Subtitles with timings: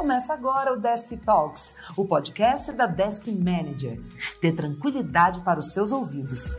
[0.00, 4.00] Começa agora o Desk Talks, o podcast da Desk Manager.
[4.40, 6.56] Dê tranquilidade para os seus ouvidos.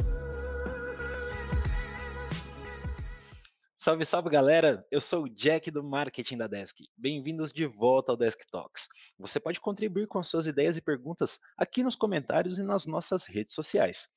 [3.75, 4.85] Salve, salve galera!
[4.91, 6.87] Eu sou o Jack do marketing da Desk.
[6.95, 8.87] Bem-vindos de volta ao Desk Talks.
[9.17, 13.55] Você pode contribuir com suas ideias e perguntas aqui nos comentários e nas nossas redes
[13.55, 14.07] sociais.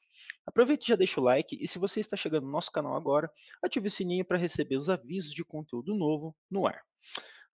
[0.47, 3.33] Aproveite e já deixa o like e se você está chegando no nosso canal agora,
[3.65, 6.83] ative o sininho para receber os avisos de conteúdo novo no ar.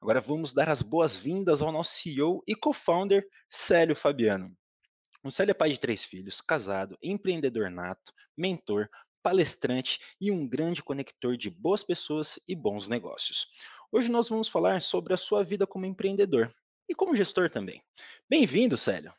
[0.00, 4.56] Agora vamos dar as boas-vindas ao nosso CEO e co-founder, Célio Fabiano.
[5.22, 8.88] O Célio é pai de três filhos, casado, empreendedor nato, mentor,
[9.22, 13.48] palestrante e um grande conector de boas pessoas e bons negócios.
[13.92, 16.50] Hoje nós vamos falar sobre a sua vida como empreendedor
[16.88, 17.84] e como gestor também.
[18.26, 19.12] Bem-vindo, Célio.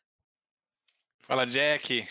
[1.19, 2.07] Fala, Jack.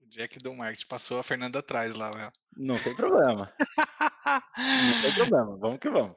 [0.00, 2.14] O Jack do marketing passou a Fernanda atrás lá.
[2.14, 2.30] Meu.
[2.56, 3.52] Não tem problema.
[4.56, 5.56] não tem problema.
[5.58, 6.16] Vamos que vamos.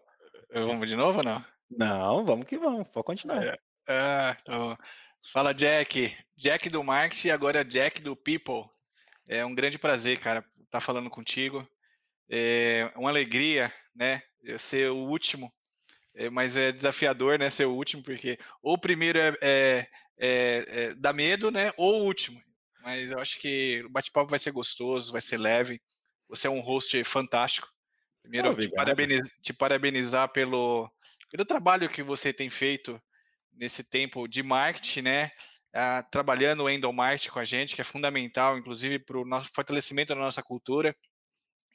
[0.54, 1.46] Vamos de novo ou não?
[1.70, 2.88] Não, vamos que vamos.
[2.90, 3.44] Pode continuar.
[3.44, 4.78] É, é, então,
[5.32, 6.16] fala, Jack.
[6.36, 8.70] Jack do marketing e agora Jack do people.
[9.30, 11.68] É um grande prazer, cara, estar tá falando contigo.
[12.30, 14.22] É uma alegria, né,
[14.58, 15.52] ser o último,
[16.16, 20.66] é, mas é desafiador, né, ser o último, porque ou o primeiro é, é, é,
[20.68, 22.42] é dá medo, né, ou o último.
[22.82, 25.82] Mas eu acho que o bate-papo vai ser gostoso, vai ser leve.
[26.30, 27.68] Você é um host fantástico.
[28.22, 30.92] Primeiro, te, parabenizar, te parabenizar pelo,
[31.30, 33.02] pelo trabalho que você tem feito
[33.54, 35.32] nesse tempo de marketing, né?
[35.76, 40.14] uh, trabalhando o endomarketing com a gente, que é fundamental, inclusive, para o nosso fortalecimento
[40.14, 40.96] da nossa cultura.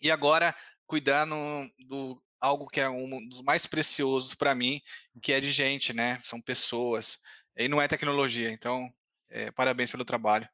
[0.00, 0.54] E agora,
[0.86, 1.34] cuidando
[1.86, 4.80] do algo que é um dos mais preciosos para mim,
[5.22, 6.18] que é de gente, né?
[6.22, 7.18] São pessoas.
[7.56, 8.50] E não é tecnologia.
[8.50, 8.88] Então,
[9.30, 10.48] é, parabéns pelo trabalho.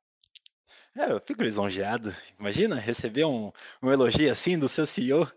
[0.97, 2.15] É, eu fico lisonjeado.
[2.39, 3.51] Imagina receber um,
[3.83, 5.31] um elogio assim do seu CEO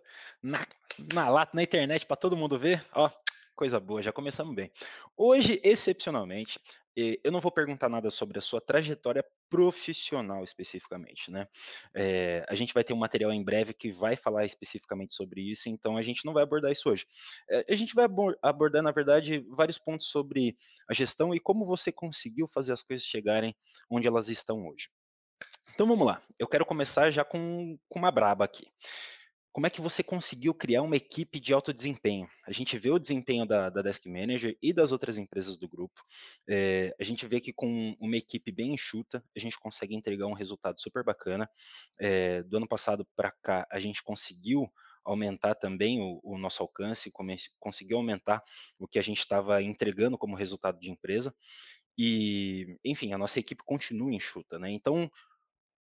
[0.46, 0.66] na,
[1.14, 2.86] na lata, na internet, para todo mundo ver.
[2.94, 3.10] Ó,
[3.56, 4.72] coisa boa, já começamos bem.
[5.18, 6.60] Hoje, excepcionalmente,
[6.96, 11.48] eu não vou perguntar nada sobre a sua trajetória profissional especificamente, né?
[11.96, 15.68] É, a gente vai ter um material em breve que vai falar especificamente sobre isso,
[15.68, 17.06] então a gente não vai abordar isso hoje.
[17.50, 18.06] É, a gente vai
[18.42, 20.56] abordar, na verdade, vários pontos sobre
[20.88, 23.56] a gestão e como você conseguiu fazer as coisas chegarem
[23.90, 24.90] onde elas estão hoje.
[25.74, 28.66] Então vamos lá, eu quero começar já com, com uma braba aqui
[29.56, 32.28] como é que você conseguiu criar uma equipe de alto desempenho?
[32.46, 36.04] A gente vê o desempenho da, da Desk Manager e das outras empresas do grupo.
[36.46, 40.34] É, a gente vê que com uma equipe bem enxuta, a gente consegue entregar um
[40.34, 41.50] resultado super bacana.
[41.98, 44.70] É, do ano passado para cá, a gente conseguiu
[45.06, 47.10] aumentar também o, o nosso alcance,
[47.58, 48.44] conseguiu aumentar
[48.78, 51.34] o que a gente estava entregando como resultado de empresa.
[51.98, 54.70] E, enfim, a nossa equipe continua enxuta, né?
[54.70, 55.10] Então,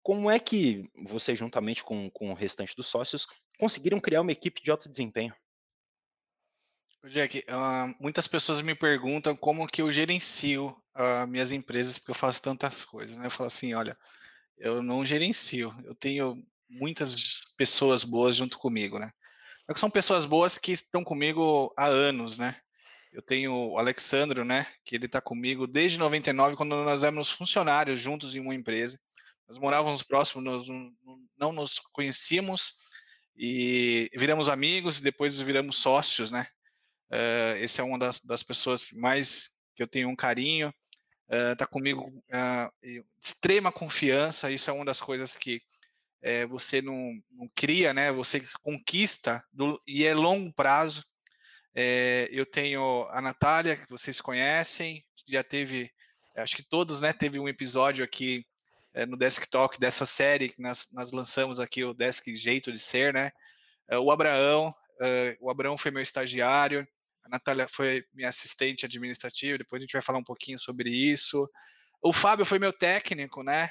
[0.02, 3.28] como é que você, juntamente com, com o restante dos sócios,
[3.60, 5.34] conseguiram criar uma equipe de alto desempenho?
[7.09, 10.66] Jack, uh, muitas pessoas me perguntam como que eu gerencio
[10.97, 13.26] uh, minhas empresas, porque eu faço tantas coisas, né?
[13.26, 13.97] Eu falo assim, olha,
[14.59, 16.34] eu não gerencio, eu tenho
[16.69, 19.10] muitas pessoas boas junto comigo, né?
[19.76, 22.56] São pessoas boas que estão comigo há anos, né?
[23.12, 24.66] Eu tenho o Alexandro, né?
[24.84, 29.00] Que ele está comigo desde 99, quando nós éramos funcionários juntos em uma empresa.
[29.49, 30.66] Nós morávamos próximos, nós
[31.38, 32.90] não nos conhecíamos
[33.43, 36.47] e viramos amigos e depois viramos sócios, né?
[37.11, 40.71] Uh, esse é uma das, das, pessoas mais que eu tenho um carinho,
[41.27, 45.62] está uh, comigo uh, extrema confiança, isso é uma das coisas que
[46.23, 48.12] é, você não, não, cria, né?
[48.12, 51.03] Você conquista do, e é longo prazo.
[52.31, 55.91] Eu tenho a Natália, que vocês conhecem, já teve,
[56.37, 57.15] acho que todos, né?
[57.15, 58.45] Teve um episódio aqui
[58.93, 63.12] é, no desktop dessa série que nós, nós lançamos aqui, o Desk Jeito de Ser,
[63.12, 63.31] né?
[63.89, 66.87] É, o Abraão, é, o Abraão foi meu estagiário,
[67.25, 71.49] a Natália foi minha assistente administrativa, depois a gente vai falar um pouquinho sobre isso.
[72.03, 73.71] O Fábio foi meu técnico, né?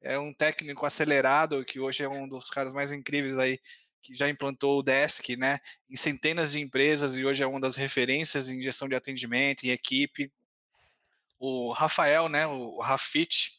[0.00, 3.58] É um técnico acelerado, que hoje é um dos caras mais incríveis aí,
[4.02, 5.58] que já implantou o Desk, né?
[5.90, 9.70] Em centenas de empresas e hoje é uma das referências em gestão de atendimento, em
[9.70, 10.32] equipe.
[11.38, 12.46] O Rafael, né?
[12.46, 13.52] O Rafit,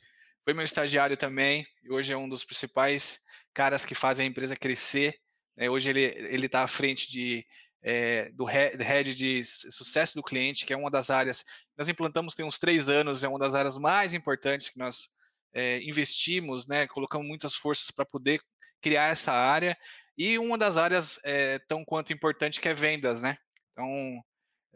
[0.47, 3.19] foi meu estagiário também, e hoje é um dos principais
[3.53, 5.13] caras que fazem a empresa crescer.
[5.57, 5.69] Né?
[5.69, 7.45] Hoje ele está à frente de,
[7.83, 11.43] é, do head de sucesso do cliente, que é uma das áreas,
[11.77, 15.09] nós implantamos tem uns três anos, é uma das áreas mais importantes que nós
[15.53, 16.87] é, investimos, né?
[16.87, 18.39] colocamos muitas forças para poder
[18.81, 19.77] criar essa área,
[20.17, 23.35] e uma das áreas é, tão quanto importante que é vendas, né?
[23.73, 24.23] Então,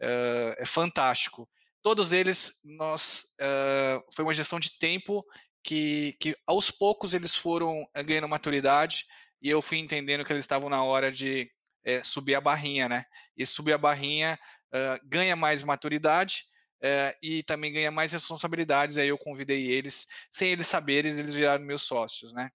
[0.02, 1.48] é, é fantástico.
[1.80, 5.24] Todos eles, nós, uh, foi uma gestão de tempo
[5.62, 9.04] que, que aos poucos eles foram eh, ganhando maturidade
[9.40, 11.50] e eu fui entendendo que eles estavam na hora de
[11.84, 13.04] é, subir a barrinha, né?
[13.36, 14.38] E subir a barrinha
[14.72, 16.44] uh, ganha mais maturidade
[16.80, 18.98] é, e também ganha mais responsabilidades.
[18.98, 22.50] Aí eu convidei eles, sem eles saberem, eles viraram meus sócios, né?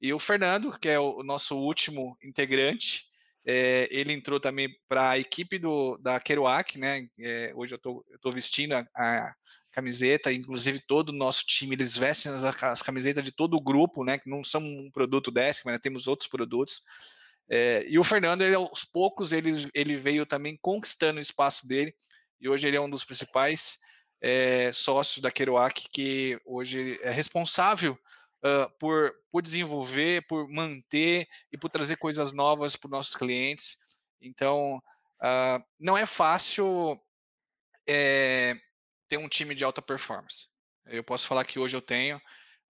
[0.00, 3.04] E o Fernando, que é o nosso último integrante,
[3.46, 7.06] é, ele entrou também para a equipe do, da Kerouac, né?
[7.20, 9.34] É, hoje eu estou vestindo a, a,
[9.70, 14.02] camiseta, inclusive todo o nosso time, eles vestem as, as, camisetas de todo o grupo,
[14.02, 14.18] né?
[14.18, 15.78] Que não são um produto décimo, né?
[15.78, 16.82] Temos outros produtos.
[17.50, 21.94] É, e o Fernando, ele, aos poucos, ele, ele veio também conquistando o espaço dele
[22.40, 23.78] e hoje ele é um dos principais
[24.72, 27.98] sócios da Kerouac, que hoje é responsável
[28.44, 33.78] uh, por, por desenvolver, por manter e por trazer coisas novas para os nossos clientes.
[34.20, 36.98] Então, uh, não é fácil
[37.88, 38.54] é,
[39.08, 40.46] ter um time de alta performance.
[40.86, 42.20] Eu posso falar que hoje eu tenho,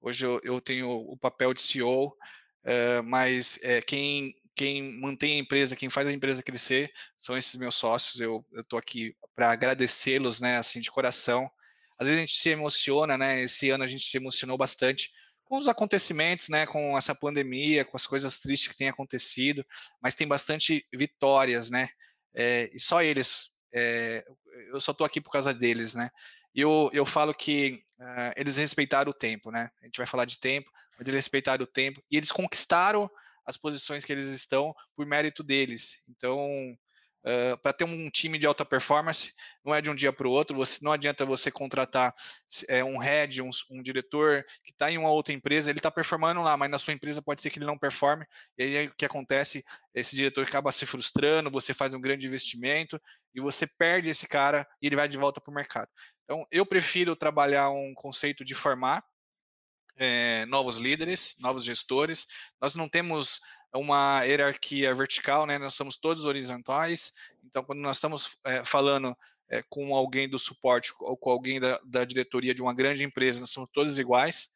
[0.00, 5.38] hoje eu, eu tenho o papel de CEO, uh, mas é, quem quem mantém a
[5.40, 8.20] empresa, quem faz a empresa crescer, são esses meus sócios.
[8.20, 11.50] Eu estou aqui para agradecê-los, né, assim, de coração.
[11.98, 13.42] Às vezes a gente se emociona, né?
[13.42, 15.10] Esse ano a gente se emocionou bastante
[15.44, 19.64] com os acontecimentos, né, com essa pandemia, com as coisas tristes que têm acontecido,
[20.02, 21.88] mas tem bastante vitórias, né?
[22.34, 24.24] É, e só eles, é,
[24.72, 26.10] eu só estou aqui por causa deles, né?
[26.54, 29.68] E eu, eu falo que uh, eles respeitaram o tempo, né?
[29.82, 33.10] A gente vai falar de tempo, mas eles respeitaram o tempo e eles conquistaram
[33.44, 36.02] as posições que eles estão por mérito deles.
[36.08, 36.38] Então,
[37.24, 39.32] uh, para ter um time de alta performance,
[39.64, 42.14] não é de um dia para o outro, você, não adianta você contratar
[42.68, 46.42] é, um head, um, um diretor que está em uma outra empresa, ele está performando
[46.42, 48.26] lá, mas na sua empresa pode ser que ele não performe,
[48.58, 49.64] e aí o que acontece?
[49.94, 53.00] Esse diretor acaba se frustrando, você faz um grande investimento
[53.34, 55.88] e você perde esse cara e ele vai de volta para o mercado.
[56.24, 59.04] Então, eu prefiro trabalhar um conceito de formar,
[59.96, 62.26] é, novos líderes, novos gestores.
[62.60, 63.40] Nós não temos
[63.74, 65.58] uma hierarquia vertical, né?
[65.58, 67.12] Nós somos todos horizontais.
[67.44, 69.16] Então, quando nós estamos é, falando
[69.50, 73.40] é, com alguém do suporte ou com alguém da, da, diretoria de uma grande empresa,
[73.40, 74.48] nós somos todos iguais.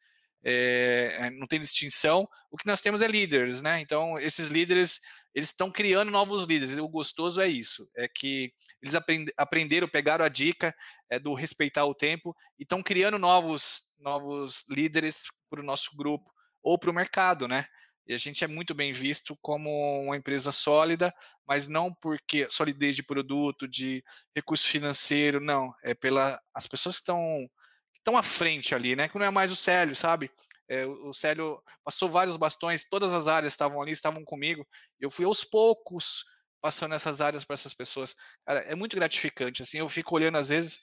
[1.37, 2.27] não tem distinção.
[2.49, 3.79] O que nós temos é líderes, né?
[3.81, 5.01] Então, esses líderes
[5.33, 6.77] eles estão criando novos líderes.
[6.77, 8.51] O gostoso é isso, é que
[8.81, 10.75] eles aprend aprenderam, pegaram a dica
[11.09, 16.29] é, do respeitar o tempo e estão criando novos, novos líderes para o nosso grupo
[16.63, 17.65] ou para o mercado, né?
[18.09, 19.69] E a gente é muito bem visto como
[20.01, 21.13] uma empresa sólida,
[21.47, 24.03] mas não porque solidez de produto, de
[24.35, 25.71] recurso financeiro, não.
[25.83, 27.47] É pela as pessoas que estão
[27.93, 29.07] estão à frente ali, né?
[29.07, 30.31] Que não é mais o Célio, sabe?
[30.67, 34.67] É, o Célio passou vários bastões, todas as áreas estavam ali, estavam comigo.
[34.99, 36.23] Eu fui aos poucos
[36.59, 38.15] passando essas áreas para essas pessoas.
[38.43, 39.61] Cara, é muito gratificante.
[39.61, 40.79] Assim, eu fico olhando às vezes.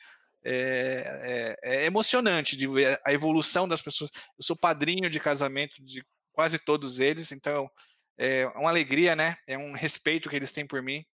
[0.49, 4.13] É, é, é, emocionante de ver a evolução das pessoas.
[4.15, 6.05] Eu sou padrinho de casamento de
[6.37, 7.69] quase todos eles, então
[8.19, 9.37] é uma alegria, né?
[9.47, 11.05] É um respeito que eles têm por mim.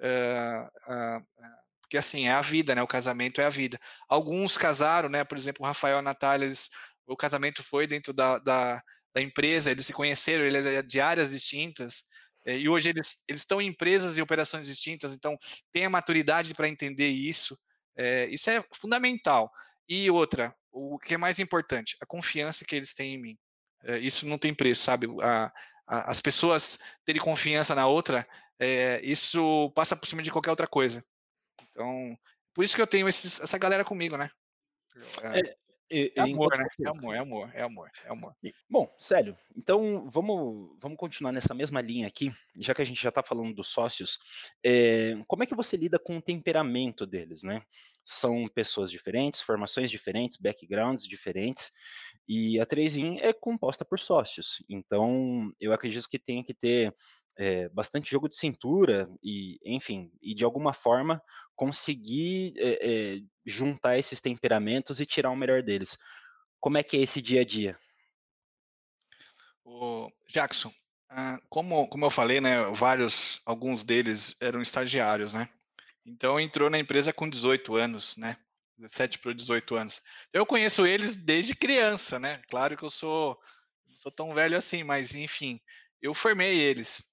[0.00, 1.46] Uh, uh,
[1.80, 2.82] porque assim é a vida, né?
[2.82, 3.78] O casamento é a vida.
[4.08, 5.22] Alguns casaram, né?
[5.22, 6.70] Por exemplo, o Rafael e a Natália, eles
[7.06, 8.82] o casamento foi dentro da, da,
[9.14, 12.04] da empresa, eles se conheceram, ele é de áreas distintas,
[12.46, 15.36] é, e hoje eles, eles estão em empresas e operações distintas, então
[15.70, 17.58] tem a maturidade para entender isso,
[17.96, 19.50] é, isso é fundamental.
[19.88, 23.38] E outra, o que é mais importante, a confiança que eles têm em mim.
[23.84, 25.06] É, isso não tem preço, sabe?
[25.22, 25.52] A,
[25.86, 28.26] a, as pessoas terem confiança na outra,
[28.58, 31.04] é, isso passa por cima de qualquer outra coisa.
[31.70, 32.16] Então,
[32.52, 34.30] por isso que eu tenho esses, essa galera comigo, né?
[35.90, 36.64] É, é amor, né?
[36.80, 38.36] É amor, é amor, é amor, é amor.
[38.68, 43.10] Bom, sério, então vamos, vamos continuar nessa mesma linha aqui, já que a gente já
[43.10, 44.18] está falando dos sócios,
[44.64, 47.62] é, como é que você lida com o temperamento deles, né?
[48.04, 51.72] São pessoas diferentes, formações diferentes, backgrounds diferentes,
[52.26, 56.94] e a Trezin é composta por sócios, então eu acredito que tem que ter
[57.36, 61.22] é, bastante jogo de cintura e, enfim, e de alguma forma
[61.56, 65.98] conseguir é, é, juntar esses temperamentos e tirar o melhor deles.
[66.60, 67.78] Como é que é esse dia a dia?
[69.64, 70.72] O Jackson,
[71.10, 75.48] ah, como, como eu falei, né, vários, alguns deles eram estagiários, né?
[76.06, 78.36] Então entrou na empresa com 18 anos, né?
[78.78, 80.02] 17 para 18 anos.
[80.32, 82.42] Eu conheço eles desde criança, né?
[82.48, 83.38] Claro que eu sou
[83.88, 85.60] não sou tão velho assim, mas enfim,
[86.02, 87.04] eu formei eles.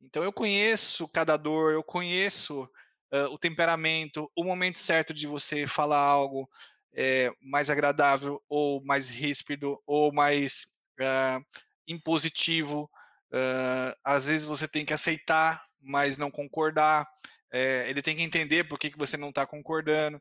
[0.00, 2.64] Então eu conheço cada dor, eu conheço
[3.12, 6.48] uh, o temperamento, o momento certo de você falar algo
[6.94, 10.66] é, mais agradável ou mais ríspido ou mais
[11.00, 11.44] uh,
[11.86, 12.90] impositivo.
[13.32, 17.06] Uh, às vezes você tem que aceitar, mas não concordar.
[17.50, 20.20] É, ele tem que entender por que, que você não está concordando.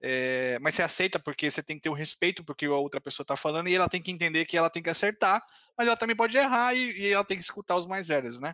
[0.00, 3.24] É, mas você aceita porque você tem que ter o respeito porque a outra pessoa
[3.24, 5.44] está falando e ela tem que entender que ela tem que acertar,
[5.76, 8.52] mas ela também pode errar e, e ela tem que escutar os mais velhos, né?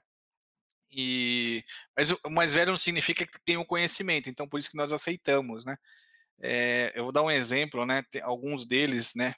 [0.91, 1.63] E,
[1.97, 4.93] mas o mais velho não significa que tem o conhecimento, então por isso que nós
[4.93, 5.77] aceitamos, né?
[6.43, 8.03] É, eu vou dar um exemplo, né?
[8.11, 9.35] Tem alguns deles, né?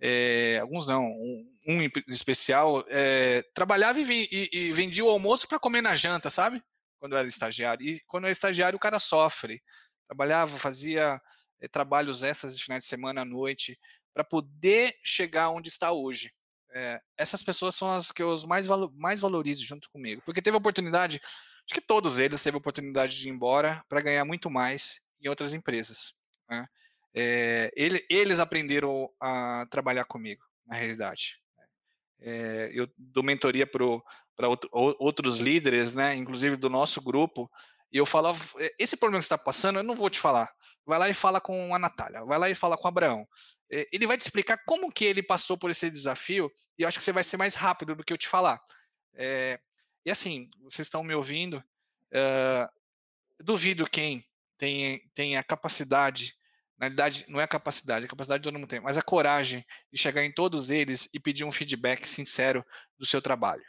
[0.00, 5.48] É, alguns não, um, um em especial, é, trabalhava e, e, e, vendia o almoço
[5.48, 6.62] para comer na janta, sabe?
[6.98, 7.86] Quando era estagiário.
[7.86, 9.62] E quando é estagiário, o cara sofre.
[10.06, 11.20] Trabalhava, fazia
[11.70, 13.78] trabalhos extras de final de semana à noite,
[14.12, 16.32] para poder chegar onde está hoje.
[16.72, 20.56] É, essas pessoas são as que eu mais, valo, mais valorizo junto comigo, porque teve
[20.56, 25.28] oportunidade, acho que todos eles teve oportunidade de ir embora para ganhar muito mais em
[25.28, 26.14] outras empresas.
[26.48, 26.66] Né?
[27.14, 31.40] É, ele, eles aprenderam a trabalhar comigo, na realidade.
[32.20, 37.50] É, eu dou mentoria para outro, outros líderes, né, inclusive do nosso grupo,
[37.92, 38.38] e eu falava,
[38.78, 40.50] esse problema que você está passando, eu não vou te falar.
[40.84, 43.26] Vai lá e fala com a Natália, vai lá e fala com o Abraão.
[43.70, 47.04] Ele vai te explicar como que ele passou por esse desafio, e eu acho que
[47.04, 48.60] você vai ser mais rápido do que eu te falar.
[49.14, 49.58] É,
[50.04, 51.58] e assim, vocês estão me ouvindo,
[52.12, 52.68] uh,
[53.40, 54.24] duvido quem
[54.58, 56.36] tem, tem a capacidade
[56.78, 59.98] na verdade, não é a capacidade, a capacidade todo mundo tem, mas a coragem de
[59.98, 62.64] chegar em todos eles e pedir um feedback sincero
[62.98, 63.64] do seu trabalho.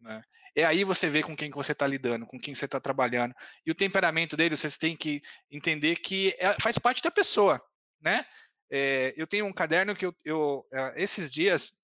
[0.00, 0.22] Né?
[0.56, 3.34] É aí você vê com quem que você está lidando, com quem você está trabalhando.
[3.64, 5.20] E o temperamento dele, vocês têm que
[5.50, 7.62] entender que é, faz parte da pessoa,
[8.00, 8.24] né?
[8.70, 11.82] É, eu tenho um caderno que eu, eu é, esses dias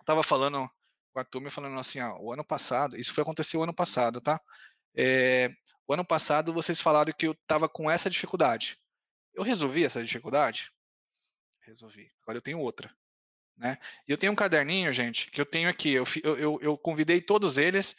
[0.00, 0.68] estava falando
[1.12, 4.20] com a turma, falando assim, ó, o ano passado, isso foi acontecer o ano passado,
[4.20, 4.40] tá?
[4.96, 5.48] É,
[5.86, 8.76] o ano passado vocês falaram que eu estava com essa dificuldade.
[9.32, 10.72] Eu resolvi essa dificuldade?
[11.62, 12.10] Resolvi.
[12.22, 12.92] Agora eu tenho outra.
[13.58, 13.76] Né?
[14.06, 15.92] Eu tenho um caderninho, gente, que eu tenho aqui.
[15.92, 17.96] Eu, eu, eu convidei todos eles,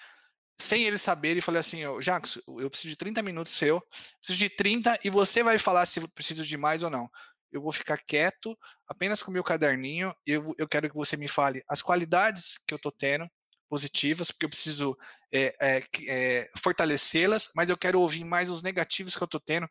[0.58, 3.82] sem eles saberem, e falei assim: Jacques, eu preciso de 30 minutos seu,
[4.20, 7.10] preciso de 30 e você vai falar se eu preciso de mais ou não.
[7.52, 11.28] Eu vou ficar quieto, apenas com o meu caderninho, eu, eu quero que você me
[11.28, 13.28] fale as qualidades que eu estou tendo,
[13.70, 14.98] positivas, porque eu preciso
[15.32, 19.70] é, é, é, fortalecê-las, mas eu quero ouvir mais os negativos que eu estou tendo,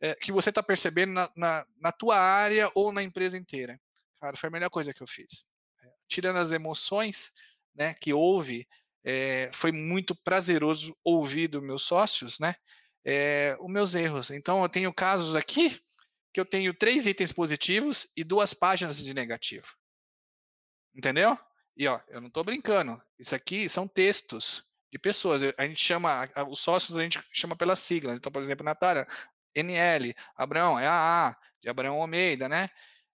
[0.00, 3.78] é, que você está percebendo na, na, na, tua área ou na empresa inteira.
[4.22, 5.44] Cara, foi a melhor coisa que eu fiz.
[5.82, 7.32] É, tirando as emoções
[7.74, 8.68] né, que houve,
[9.02, 12.54] é, foi muito prazeroso ouvir dos meus sócios né,
[13.58, 14.30] os meus erros.
[14.30, 15.76] Então, eu tenho casos aqui
[16.32, 19.66] que eu tenho três itens positivos e duas páginas de negativo.
[20.94, 21.36] Entendeu?
[21.76, 23.02] E ó, eu não estou brincando.
[23.18, 25.42] Isso aqui são textos de pessoas.
[25.58, 28.14] A gente chama, os sócios a gente chama pela sigla.
[28.14, 29.04] Então, por exemplo, Natália,
[29.52, 32.70] NL, Abraão, é AA, de Abraão Almeida, né?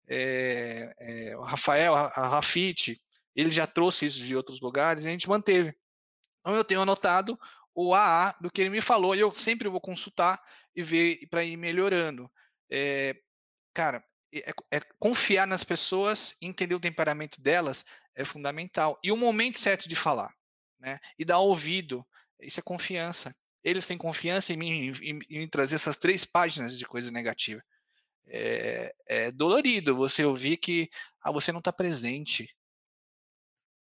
[0.07, 2.99] É, é, o Rafael, a, Rafite,
[3.35, 5.75] ele já trouxe isso de outros lugares e a gente manteve.
[6.39, 7.37] Então eu tenho anotado
[7.73, 10.41] o AA do que ele me falou e eu sempre vou consultar
[10.75, 12.31] e ver para ir melhorando.
[12.71, 13.15] É,
[13.73, 17.85] cara, é, é, confiar nas pessoas, entender o temperamento delas
[18.15, 18.99] é fundamental.
[19.03, 20.33] E o momento certo de falar,
[20.79, 20.99] né?
[21.19, 22.05] E dar ouvido,
[22.41, 23.35] isso é confiança
[23.69, 27.61] eles têm confiança em mim, em, em trazer essas três páginas de coisa negativa.
[28.27, 30.89] É, é dolorido você ouvir que
[31.21, 32.53] ah, você não está presente.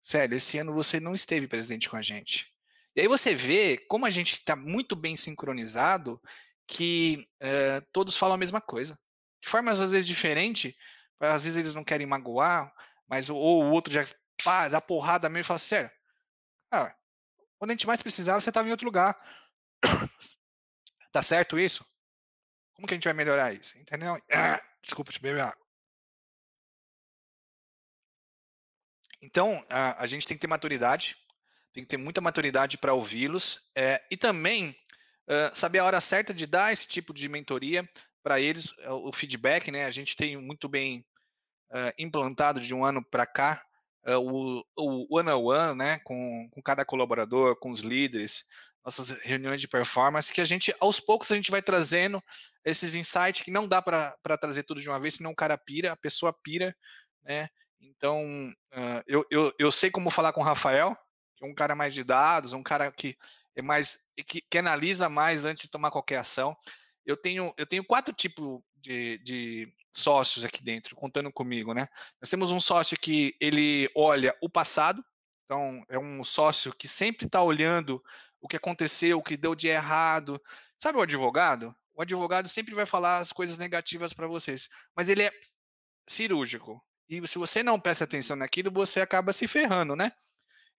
[0.02, 2.52] Sério, esse ano você não esteve presente com a gente.
[2.97, 6.20] E aí você vê como a gente está muito bem sincronizado
[6.66, 8.99] que uh, todos falam a mesma coisa.
[9.42, 10.75] De formas às vezes diferentes,
[11.18, 12.73] às vezes eles não querem magoar,
[13.09, 14.04] mas ou o outro já
[14.42, 15.90] pá, dá porrada mesmo e fala, sério,
[16.73, 16.94] ah,
[17.59, 19.18] quando a gente mais precisava, você estava em outro lugar.
[21.12, 21.85] Tá certo isso?
[22.80, 23.76] Como que a gente vai melhorar isso?
[23.76, 24.18] Entendeu?
[24.82, 25.66] Desculpa, te beber água.
[29.20, 31.14] Então, a, a, gente tem que ter maturidade,
[31.75, 34.70] tem que ter muita maturidade para ouvi-los é, e também
[35.28, 37.87] uh, saber a hora certa de dar esse tipo de mentoria
[38.22, 39.84] para eles, o feedback, né?
[39.84, 41.04] A gente tem muito bem
[41.70, 43.62] uh, implantado de um ano para cá
[44.06, 45.99] o, o one-on-one, né?
[45.99, 48.46] Com, com cada colaborador, com os líderes,
[48.84, 52.22] nossas reuniões de performance, que a gente, aos poucos, a gente vai trazendo
[52.64, 55.92] esses insights que não dá para trazer tudo de uma vez, senão o cara pira,
[55.92, 56.75] a pessoa pira,
[57.22, 57.49] né?
[57.80, 58.22] Então,
[58.72, 60.96] uh, eu, eu, eu sei como falar com o Rafael,
[61.37, 63.16] que é um cara mais de dados, um cara que
[63.56, 66.56] é mais que, que analisa mais antes de tomar qualquer ação.
[67.04, 71.88] Eu tenho, eu tenho quatro tipos de, de sócios aqui dentro, contando comigo, né?
[72.20, 75.02] Nós temos um sócio que ele olha o passado,
[75.44, 78.02] então é um sócio que sempre está olhando
[78.40, 80.40] o que aconteceu, o que deu de errado.
[80.76, 81.75] Sabe o advogado?
[81.94, 85.32] O advogado sempre vai falar as coisas negativas para vocês, mas ele é
[86.09, 86.82] cirúrgico.
[87.09, 90.12] E se você não presta atenção naquilo, você acaba se ferrando, né?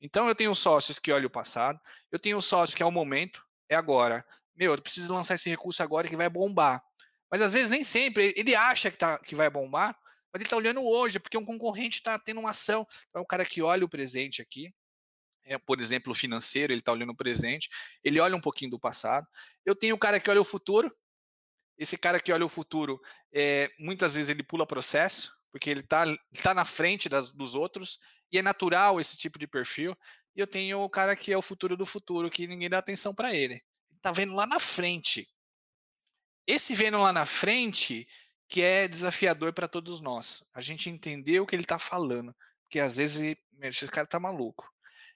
[0.02, 1.80] Então eu tenho sócios que olham o passado,
[2.12, 4.26] eu tenho sócios que é o momento, é agora.
[4.56, 6.84] Meu, eu preciso lançar esse recurso agora que vai bombar.
[7.30, 9.96] Mas às vezes nem sempre, ele acha que, tá, que vai bombar,
[10.34, 12.86] mas ele está olhando hoje, porque um concorrente está tendo uma ação.
[13.14, 14.74] É um cara que olha o presente aqui,
[15.44, 17.70] é, por exemplo, financeiro, ele está olhando o presente,
[18.04, 19.28] ele olha um pouquinho do passado.
[19.66, 20.96] Eu tenho o cara que olha o futuro,
[21.78, 23.02] esse cara que olha o futuro,
[23.34, 26.06] é, muitas vezes ele pula processo, porque ele está
[26.44, 28.00] tá na frente das, dos outros,
[28.32, 29.98] e é natural esse tipo de perfil.
[30.36, 33.14] E eu tenho o cara que é o futuro do futuro, que ninguém dá atenção
[33.14, 33.56] para ele.
[33.56, 35.28] Ele tá vendo lá na frente.
[36.48, 38.08] Esse vendo lá na frente
[38.48, 40.44] que é desafiador para todos nós.
[40.54, 44.70] A gente entender o que ele está falando, porque às vezes esse cara tá maluco.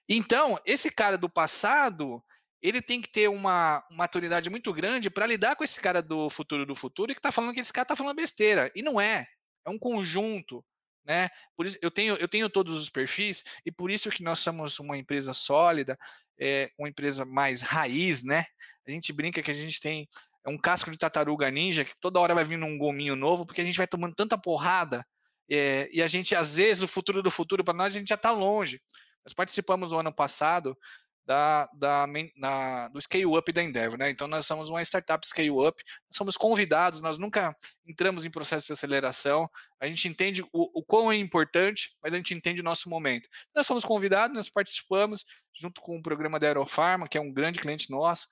[0.08, 2.22] Então, esse cara do passado,
[2.62, 6.64] ele tem que ter uma, maturidade muito grande para lidar com esse cara do futuro
[6.64, 8.70] do futuro e que está falando que esse cara está falando besteira.
[8.74, 9.26] E não é.
[9.66, 10.64] É um conjunto
[11.06, 11.28] né?
[11.56, 14.78] Por isso eu tenho eu tenho todos os perfis e por isso que nós somos
[14.80, 15.96] uma empresa sólida,
[16.38, 18.44] é, uma empresa mais raiz, né?
[18.86, 20.08] A gente brinca que a gente tem
[20.44, 23.60] é um casco de tartaruga ninja que toda hora vai vindo um gominho novo porque
[23.60, 25.06] a gente vai tomando tanta porrada
[25.48, 28.16] é, e a gente às vezes o futuro do futuro para nós a gente já
[28.16, 28.80] está longe.
[29.26, 30.78] Nós participamos no ano passado
[31.26, 32.06] da, da,
[32.36, 34.08] na, do Scale Up da Endeavor, né?
[34.08, 37.54] Então nós somos uma startup Scale Up, somos convidados, nós nunca
[37.84, 42.16] entramos em processo de aceleração, a gente entende o, o quão é importante, mas a
[42.16, 43.28] gente entende o nosso momento.
[43.52, 47.58] Nós somos convidados, nós participamos junto com o programa da Aerofarma, que é um grande
[47.58, 48.28] cliente nosso,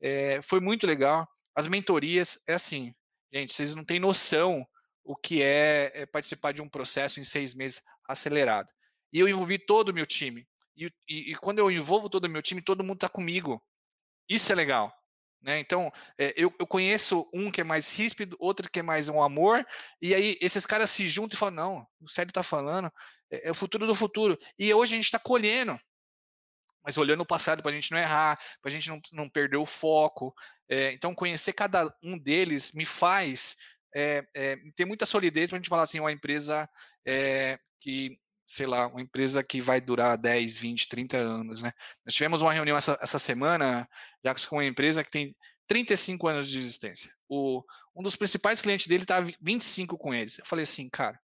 [0.00, 1.26] é, foi muito legal.
[1.52, 2.94] As mentorias, é assim,
[3.32, 4.64] gente, vocês não têm noção
[5.02, 8.70] o que é, é participar de um processo em seis meses acelerado.
[9.12, 10.46] E eu envolvi todo o meu time.
[10.76, 13.62] E, e, e, quando eu envolvo todo o meu time, todo mundo está comigo.
[14.28, 14.92] Isso é legal.
[15.40, 15.60] Né?
[15.60, 19.22] Então, é, eu, eu, conheço um que é mais ríspido, outro que é mais um
[19.22, 19.64] amor,
[20.02, 22.90] e aí esses caras se juntam e falam: não, o Sérgio está falando,
[23.30, 24.38] é, é, o futuro do futuro.
[24.58, 25.78] E hoje a gente está colhendo,
[26.84, 29.56] mas olhando o passado para a gente não errar, para a gente não, não perder
[29.56, 30.34] o foco.
[30.68, 33.56] É, então, conhecer cada um deles me faz
[33.94, 36.68] é, é, ter muita solidez para a gente falar assim: uma empresa
[37.06, 41.72] é, que sei lá, uma empresa que vai durar 10, 20, 30 anos, né?
[42.04, 43.88] Nós tivemos uma reunião essa, essa semana,
[44.24, 45.34] já com uma empresa que tem
[45.66, 47.10] 35 anos de existência.
[47.28, 47.62] O,
[47.94, 50.38] um dos principais clientes dele está 25 com eles.
[50.38, 51.18] Eu falei assim, cara,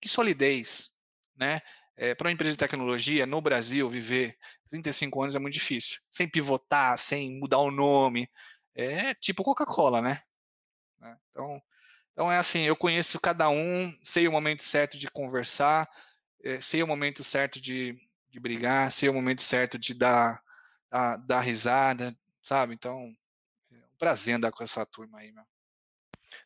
[0.00, 0.90] que solidez,
[1.36, 1.60] né?
[1.96, 4.36] É, para uma empresa de tecnologia no Brasil viver
[4.68, 8.28] 35 anos é muito difícil, sem pivotar, sem mudar o nome,
[8.74, 10.20] é tipo Coca-Cola, né?
[10.98, 11.16] né?
[11.30, 11.62] Então,
[12.12, 15.88] então é assim, eu conheço cada um, sei o momento certo de conversar,
[16.44, 17.98] é, sei o momento certo de,
[18.30, 20.42] de brigar, sei o momento certo de dar,
[20.90, 22.74] dar, dar risada, sabe?
[22.74, 23.10] Então,
[23.72, 25.44] é um prazer andar com essa turma aí, meu.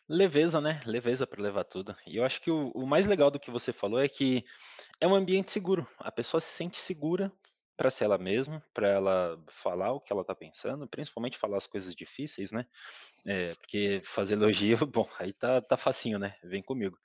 [0.08, 0.80] Leveza, né?
[0.86, 1.96] Leveza para levar tudo.
[2.06, 4.44] E eu acho que o, o, mais legal do que você falou é que
[5.00, 5.86] é um ambiente seguro.
[5.98, 7.32] A pessoa se sente segura
[7.78, 11.66] para ser ela mesma, para ela falar o que ela está pensando, principalmente falar as
[11.68, 12.66] coisas difíceis, né?
[13.24, 16.34] É, porque fazer elogio, bom, aí tá, tá facinho, né?
[16.42, 16.98] Vem comigo.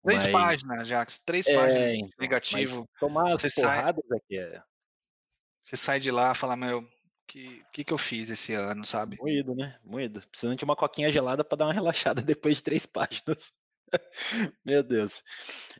[0.00, 2.88] Três mas, páginas, Jax, três é, páginas então, negativo.
[3.00, 4.62] Tomar você porradas sai, aqui é.
[5.60, 6.86] Você sai de lá e fala, meu,
[7.26, 9.16] que, que que eu fiz esse ano, sabe?
[9.20, 9.76] Moído, né?
[9.82, 10.22] Moído.
[10.30, 13.52] Precisando de uma coquinha gelada para dar uma relaxada depois de três páginas.
[14.64, 15.22] Meu Deus.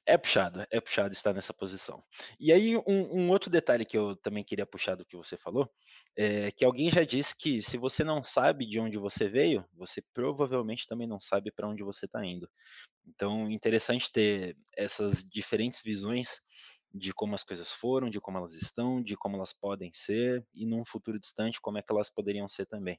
[0.07, 2.03] É puxado, é puxado estar nessa posição.
[2.41, 2.83] E aí, um,
[3.21, 5.71] um, outro detalhe que eu também queria puxar do que você falou,
[6.17, 10.03] é que alguém já disse que se você não sabe de onde você veio, você
[10.15, 12.49] provavelmente também não sabe para onde você está indo.
[13.07, 16.39] Então, interessante ter essas diferentes visões
[16.95, 20.67] de como as coisas foram, de como elas estão, de como elas podem ser, e
[20.67, 22.99] num futuro distante, como é que elas poderiam ser também.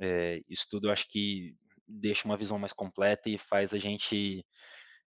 [0.00, 1.54] É, isso tudo eu acho que
[1.86, 4.44] deixa uma visão mais completa e faz a gente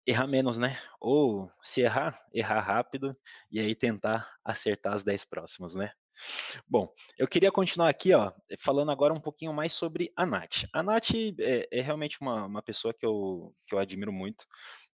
[0.05, 0.77] errar menos, né?
[0.99, 3.11] Ou se errar, errar rápido
[3.51, 5.91] e aí tentar acertar as 10 próximas, né?
[6.67, 10.65] Bom, eu queria continuar aqui, ó, falando agora um pouquinho mais sobre a Nath.
[10.73, 14.45] A Nath é, é realmente uma, uma pessoa que eu, que eu admiro muito,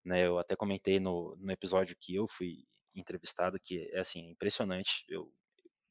[0.05, 0.27] né?
[0.27, 2.65] Eu até comentei no, no episódio que eu fui
[2.95, 5.05] entrevistado, que é assim, impressionante.
[5.09, 5.33] Eu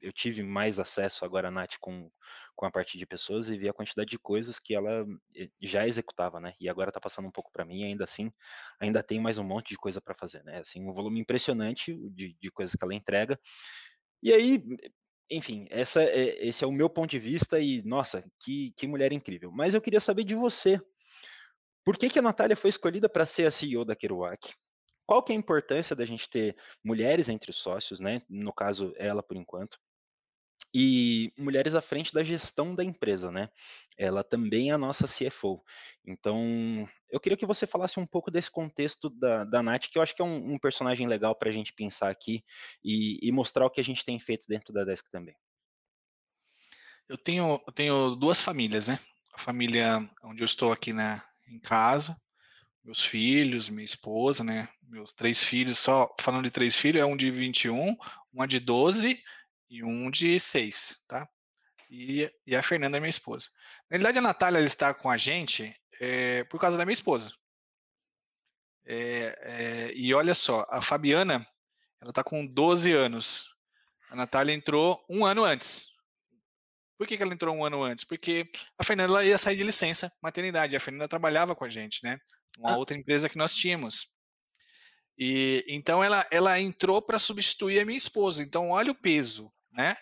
[0.01, 2.09] eu tive mais acesso agora, Nath, com,
[2.55, 5.05] com a parte de pessoas e vi a quantidade de coisas que ela
[5.35, 6.53] eh, já executava, né?
[6.59, 8.31] E agora está passando um pouco para mim, ainda assim,
[8.79, 10.59] ainda tem mais um monte de coisa para fazer, né?
[10.59, 13.39] Assim, um volume impressionante de, de coisas que ela entrega.
[14.21, 14.63] E aí,
[15.29, 19.11] enfim, essa é, esse é o meu ponto de vista e, nossa, que, que mulher
[19.11, 19.51] incrível.
[19.51, 20.79] Mas eu queria saber de você.
[21.83, 24.53] Por que, que a Natália foi escolhida para ser a CEO da Kerouac?
[25.05, 28.21] Qual que é a importância da gente ter mulheres entre os sócios, né?
[28.29, 29.77] No caso, ela por enquanto
[30.73, 33.49] e mulheres à frente da gestão da empresa, né?
[33.97, 35.63] Ela também é a nossa CFO.
[36.05, 40.01] Então, eu queria que você falasse um pouco desse contexto da, da Nath, que eu
[40.01, 42.43] acho que é um, um personagem legal para a gente pensar aqui
[42.83, 45.35] e, e, mostrar o que a gente tem feito dentro da Desk também.
[47.07, 48.99] Eu tenho, eu tenho duas famílias, né?
[49.33, 52.15] A família onde eu estou aqui na, em casa,
[52.83, 54.67] meus filhos, minha esposa, né?
[54.83, 57.95] Meus três filhos, só falando de três filhos, é um de 21,
[58.33, 59.23] uma de 12
[59.69, 61.27] e um de seis, tá?
[61.89, 63.49] E, e a Fernanda é minha esposa.
[63.89, 67.31] Na realidade, a Natália está com a gente é, por causa da minha esposa.
[68.85, 71.45] É, é, e olha só, a Fabiana,
[72.01, 73.47] ela está com 12 anos.
[74.09, 75.87] A Natália entrou um ano antes.
[76.97, 78.05] Por que, que ela entrou um ano antes?
[78.05, 80.75] Porque a Fernanda ia sair de licença maternidade.
[80.75, 82.19] A Fernanda trabalhava com a gente, né?
[82.57, 82.77] Uma ah.
[82.77, 84.09] outra empresa que nós tínhamos.
[85.17, 88.41] E então ela, ela entrou para substituir a minha esposa.
[88.41, 89.95] Então olha o peso, né?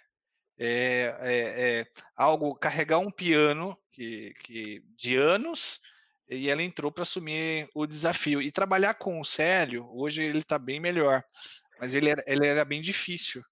[0.57, 5.81] É, é, é algo carregar um piano que, que de anos
[6.29, 9.87] e ela entrou para assumir o desafio e trabalhar com o Célio.
[9.91, 11.23] Hoje ele está bem melhor,
[11.79, 13.43] mas ele era, ele era bem difícil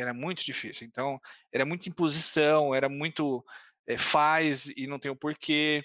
[0.00, 0.86] era muito difícil.
[0.86, 1.20] Então,
[1.52, 3.44] era muita imposição, era muito
[3.86, 5.82] é, faz e não tem o porquê.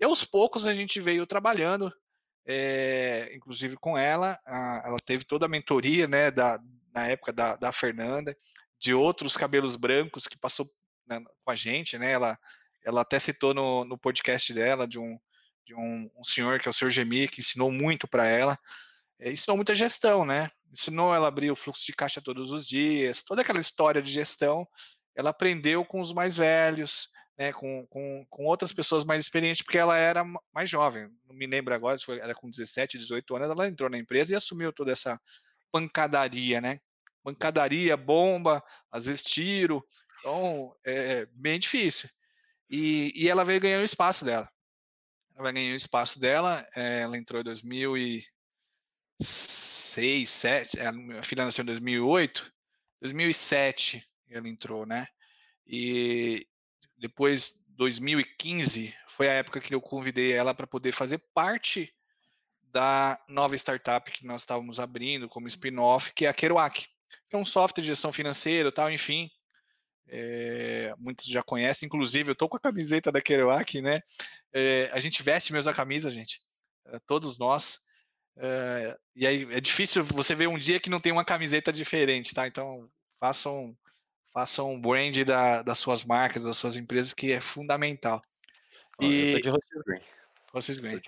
[0.00, 1.92] E aos poucos a gente veio trabalhando,
[2.46, 6.58] é, inclusive com ela, a, ela teve toda a mentoria, né, da,
[6.94, 8.36] na época da, da Fernanda,
[8.84, 10.70] de outros cabelos brancos que passou
[11.06, 12.38] né, com a gente, né, ela,
[12.84, 15.18] ela até citou no, no podcast dela de um,
[15.64, 18.58] de um, um senhor que é o senhor Gemi, que ensinou muito para ela,
[19.18, 22.66] é, ensinou muita gestão, né, ensinou ela a abrir o fluxo de caixa todos os
[22.66, 24.68] dias, toda aquela história de gestão,
[25.16, 29.78] ela aprendeu com os mais velhos, né, com, com, com outras pessoas mais experientes, porque
[29.78, 33.48] ela era mais jovem, não me lembro agora, se foi, era com 17, 18 anos,
[33.48, 35.18] ela entrou na empresa e assumiu toda essa
[35.72, 36.78] pancadaria, né?
[37.24, 39.84] Pancadaria, bomba, às vezes tiro,
[40.20, 42.08] então é bem difícil.
[42.70, 44.48] E, e ela veio ganhar o espaço dela.
[45.36, 48.24] Ela ganhou o espaço dela, é, ela entrou em 2000 e
[49.18, 52.52] 2006, 7, a filha nasceu em 2008,
[53.00, 55.06] 2007 ela entrou, né?
[55.66, 56.46] E
[56.96, 61.94] depois 2015 foi a época que eu convidei ela para poder fazer parte
[62.60, 66.88] da nova startup que nós estávamos abrindo como spin-off, que é a Kerouac,
[67.36, 69.30] é um software de gestão financeira, tal, enfim.
[70.06, 74.00] É, muitos já conhecem, inclusive eu estou com a camiseta da Kerouac, né?
[74.52, 76.40] É, a gente veste mesmo a camisa, gente.
[76.86, 77.86] É, todos nós.
[79.16, 82.46] E aí é difícil você ver um dia que não tem uma camiseta diferente, tá?
[82.46, 83.76] Então façam
[84.32, 88.20] façam um brand da, das suas marcas, das suas empresas, que é fundamental.
[89.00, 89.40] e
[90.52, 91.00] Rosses Green.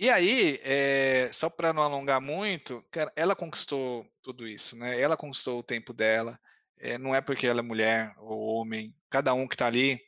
[0.00, 5.00] E aí, é, só para não alongar muito, cara, ela conquistou tudo isso, né?
[5.00, 6.40] Ela conquistou o tempo dela.
[6.78, 8.94] É, não é porque ela é mulher ou homem.
[9.10, 10.00] Cada um que está ali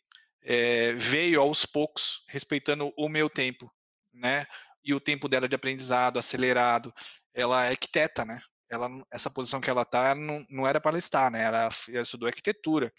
[0.42, 3.70] é, veio aos poucos, respeitando o meu tempo,
[4.12, 4.46] né?
[4.84, 6.92] e o tempo dela de aprendizado acelerado,
[7.32, 8.40] ela é arquiteta, né?
[8.70, 11.42] Ela, essa posição que ela está não, não era para ela estar, né?
[11.42, 12.92] Ela, ela estudou arquitetura.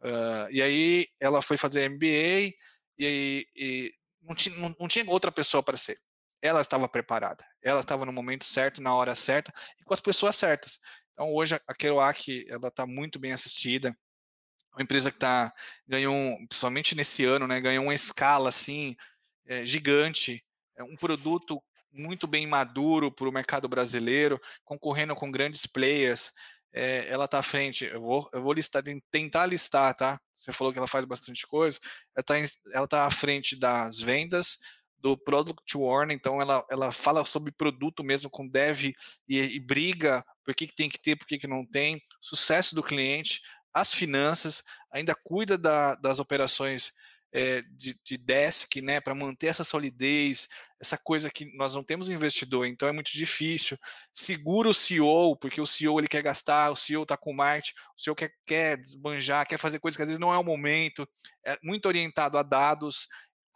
[0.00, 2.54] Uh, e aí ela foi fazer MBA
[2.98, 5.98] e, e não, não, não tinha outra pessoa para ser.
[6.46, 10.36] Ela estava preparada, ela estava no momento certo, na hora certa e com as pessoas
[10.36, 10.78] certas.
[11.12, 13.96] Então hoje a Kerouac ela está muito bem assistida.
[14.72, 15.52] Uma empresa que tá
[15.86, 18.94] ganhou, principalmente nesse ano, né, ganhou uma escala assim
[19.46, 20.44] é, gigante
[20.76, 26.30] é um produto muito bem maduro para o mercado brasileiro, concorrendo com grandes players.
[26.72, 30.20] É, ela está à frente, eu vou, eu vou listar, tentar listar, tá?
[30.34, 31.80] Você falou que ela faz bastante coisa.
[32.14, 34.58] Ela está ela tá à frente das vendas,
[34.98, 38.94] do Product Warning, então ela, ela fala sobre produto mesmo com dev e,
[39.28, 42.82] e briga por que, que tem que ter, por que, que não tem, sucesso do
[42.82, 43.40] cliente,
[43.74, 46.92] as finanças, ainda cuida da, das operações
[47.32, 50.48] é, de, de, desk, né, para manter essa solidez,
[50.80, 53.76] essa coisa que nós não temos investidor, então é muito difícil.
[54.14, 58.02] Segura o CEO, porque o CEO ele quer gastar, o CEO está com marketing, o
[58.02, 61.06] CEO quer, quer desbanjar, quer fazer coisas que às vezes não é o momento,
[61.44, 63.06] é muito orientado a dados,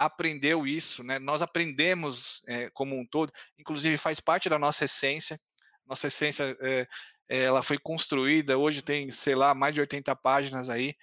[0.00, 1.18] aprendeu isso, né?
[1.18, 5.38] Nós aprendemos é, como um todo, inclusive faz parte da nossa essência.
[5.86, 6.86] Nossa essência, é,
[7.28, 10.94] ela foi construída, hoje tem, sei lá, mais de 80 páginas aí,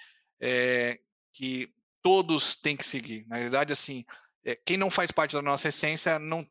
[0.41, 0.97] é,
[1.31, 1.69] que
[2.01, 3.23] todos têm que seguir.
[3.27, 4.03] Na verdade, assim,
[4.65, 6.47] quem não faz parte da nossa essência, não,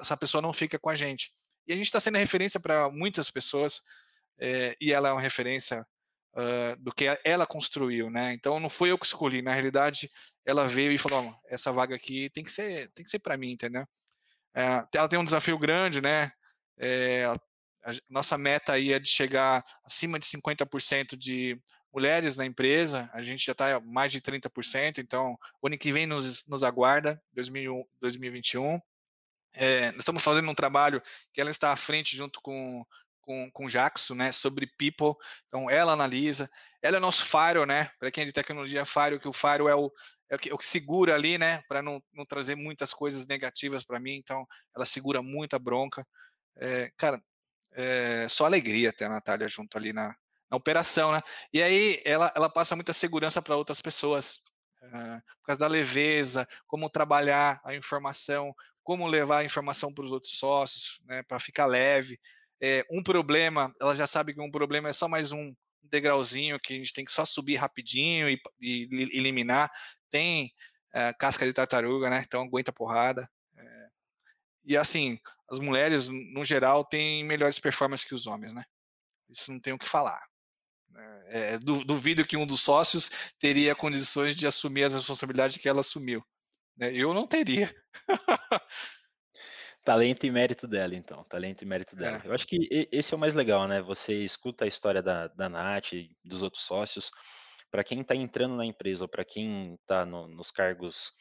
[0.00, 1.32] essa pessoa não fica com a gente.
[1.66, 3.82] E a gente está sendo referência para muitas pessoas,
[4.80, 5.84] e ela é uma referência
[6.34, 8.32] uh, do que ela construiu, né?
[8.32, 10.10] Então não foi eu que escolhi, na realidade,
[10.44, 13.52] ela veio e falou: essa vaga aqui tem que ser, tem que ser para mim,
[13.52, 13.86] entendeu?
[14.54, 16.30] É, ela tem um desafio grande, né?
[16.78, 17.24] É,
[17.84, 21.60] a nossa meta aí é de chegar acima de 50% de
[21.92, 26.06] mulheres na empresa, a gente já está mais de 30%, então o ano que vem
[26.06, 28.80] nos, nos aguarda, 2000, 2021.
[29.52, 31.00] É, nós estamos fazendo um trabalho
[31.32, 32.84] que ela está à frente junto com,
[33.24, 35.14] com, com Jackson, né, sobre people,
[35.46, 36.48] então ela analisa,
[36.82, 39.74] ela é nosso faro, né, para quem é de tecnologia, faro, que o faro é
[39.74, 39.90] o,
[40.30, 43.26] é o, que, é o que segura ali, né, para não, não trazer muitas coisas
[43.26, 46.06] negativas para mim, então ela segura muita bronca,
[46.56, 47.20] é, cara,
[47.72, 50.14] é, só alegria ter a Natália junto ali na,
[50.50, 51.20] na operação, né?
[51.52, 54.36] E aí ela, ela passa muita segurança para outras pessoas.
[54.82, 60.12] uh, por causa da leveza, como trabalhar a informação, como levar a informação para os
[60.12, 62.20] outros sócios, né, para ficar leve.
[62.62, 66.74] É, um problema, ela já sabe que um problema é só mais um degrauzinho que
[66.74, 69.70] a gente tem que só subir rapidinho e, e, eliminar.
[70.10, 70.52] Tem
[70.92, 72.22] é, casca de tartaruga, né?
[72.26, 73.28] Então aguenta porrada.
[73.56, 73.88] É,
[74.64, 75.18] e assim,
[75.50, 78.64] as mulheres, no geral, têm melhores performances que os homens, né?
[79.28, 80.20] Isso não tem o que falar.
[81.26, 86.24] É, duvido que um dos sócios teria condições de assumir as responsabilidades que ela assumiu.
[86.76, 86.94] Né?
[86.94, 87.74] Eu não teria.
[89.84, 91.22] Talento e mérito dela, então.
[91.24, 92.20] Talento e mérito dela.
[92.24, 92.26] É.
[92.26, 93.82] Eu acho que esse é o mais legal, né?
[93.82, 97.10] Você escuta a história da, da Nath e dos outros sócios.
[97.70, 101.12] Para quem está entrando na empresa ou para quem está no, nos cargos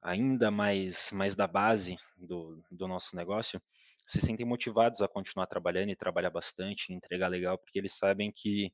[0.00, 3.60] ainda mais, mais da base do, do nosso negócio,
[4.06, 8.72] se sentem motivados a continuar trabalhando e trabalhar bastante, entregar legal, porque eles sabem que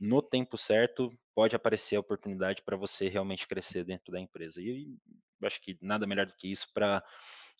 [0.00, 4.60] no tempo certo pode aparecer a oportunidade para você realmente crescer dentro da empresa.
[4.60, 4.96] E
[5.40, 7.04] eu acho que nada melhor do que isso para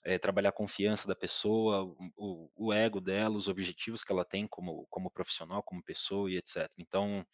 [0.05, 1.85] é, trabalhar a confiança da pessoa,
[2.17, 6.37] o, o, ego dela, os objetivos que ela tem como, como profissional, como pessoa e
[6.37, 6.71] etc.
[6.79, 7.27] Então,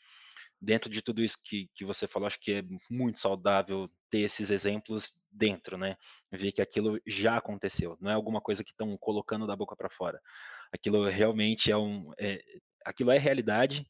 [0.61, 4.51] dentro de tudo isso que, que você falou, acho que é muito saudável ter esses
[4.51, 5.97] exemplos dentro, né?
[6.33, 9.91] Ver que aquilo já aconteceu, não é alguma coisa que estão colocando da boca para
[9.91, 10.21] fora.
[10.73, 12.11] Aquilo realmente é um.
[12.19, 12.41] É,
[12.85, 13.87] aquilo é realidade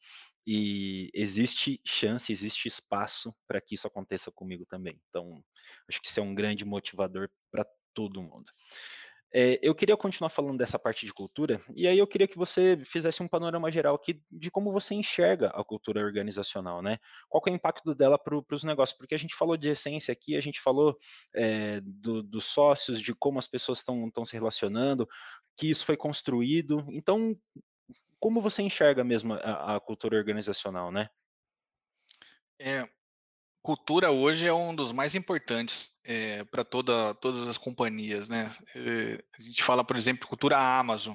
[0.46, 5.00] e existe chance, existe espaço para que isso aconteça comigo também.
[5.08, 5.42] Então,
[5.88, 8.50] acho que isso é um grande motivador para todo mundo.
[9.36, 12.78] É, eu queria continuar falando dessa parte de cultura, e aí eu queria que você
[12.84, 16.98] fizesse um panorama geral aqui de como você enxerga a cultura organizacional, né?
[17.28, 18.96] Qual é o impacto dela para os negócios?
[18.96, 20.96] Porque a gente falou de essência aqui, a gente falou
[21.34, 25.08] é, do, dos sócios, de como as pessoas estão se relacionando,
[25.56, 26.86] que isso foi construído.
[26.90, 27.36] Então,
[28.20, 31.08] como você enxerga mesmo a, a cultura organizacional, né?
[32.60, 32.88] É,
[33.60, 38.50] cultura hoje é um dos mais importantes é, eh, para toda, todas as companhias, né?
[38.74, 41.14] É, a gente fala, por exemplo, cultura Amazon.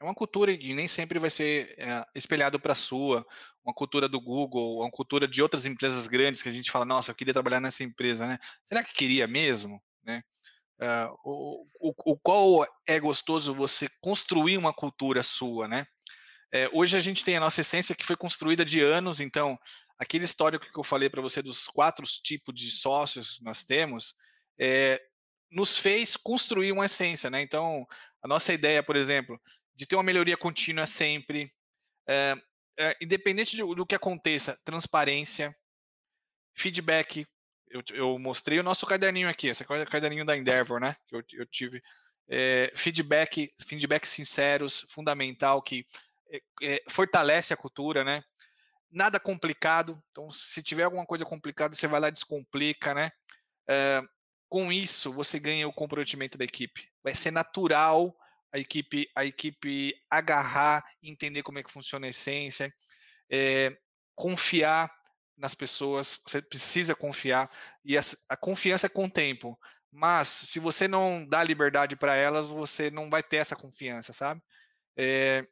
[0.00, 3.24] É uma cultura que nem sempre vai ser é, espelhado para a sua,
[3.64, 7.10] uma cultura do Google, uma cultura de outras empresas grandes que a gente fala, nossa,
[7.10, 8.38] eu queria trabalhar nessa empresa, né?
[8.64, 10.22] Será que queria mesmo, né?
[10.80, 15.86] Uh, o, o, o, qual é gostoso você construir uma cultura sua, né?
[16.52, 19.58] É, hoje a gente tem a nossa essência que foi construída de anos, então
[19.98, 24.14] aquele histórico que eu falei para você dos quatro tipos de sócios que nós temos,
[24.58, 25.00] é,
[25.50, 27.40] nos fez construir uma essência, né?
[27.40, 27.86] Então
[28.22, 29.40] a nossa ideia, por exemplo,
[29.74, 31.50] de ter uma melhoria contínua sempre,
[32.08, 32.34] é,
[32.78, 35.54] é, independente do, do, que aconteça, transparência,
[36.54, 37.26] feedback.
[37.68, 40.96] Eu, eu, mostrei o nosso caderninho aqui, esse é o caderninho da Endeavor, né?
[41.06, 41.82] Que eu, eu tive.
[42.26, 45.84] É, feedback, feedback sinceros, fundamental, que
[46.88, 48.24] fortalece a cultura, né?
[48.90, 50.02] Nada complicado.
[50.10, 53.10] Então, se tiver alguma coisa complicada, você vai lá e descomplica, né?
[54.54, 56.88] Com isso, você ganha o comprometimento da equipe.
[57.02, 58.16] Vai ser natural
[58.52, 62.72] a equipe, a equipe agarrar, entender como é que funciona a essência,
[63.28, 63.76] é,
[64.14, 64.88] confiar
[65.36, 66.20] nas pessoas.
[66.24, 67.50] Você precisa confiar
[67.84, 69.58] e a, a confiança é com o tempo.
[69.90, 74.40] Mas se você não dá liberdade para elas, você não vai ter essa confiança, sabe?
[74.96, 75.44] É,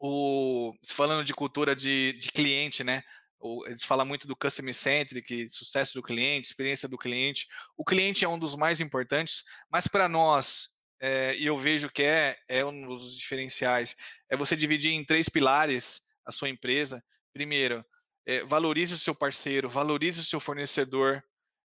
[0.00, 3.04] o, falando de cultura de, de cliente, né?
[3.46, 7.46] O, eles falam muito do customer centric, sucesso do cliente, experiência do cliente.
[7.76, 12.02] O cliente é um dos mais importantes, mas para nós, é, e eu vejo que
[12.02, 13.94] é, é um dos diferenciais,
[14.28, 17.02] é você dividir em três pilares a sua empresa.
[17.32, 17.84] Primeiro,
[18.26, 21.22] é, valorize o seu parceiro, valorize o seu fornecedor,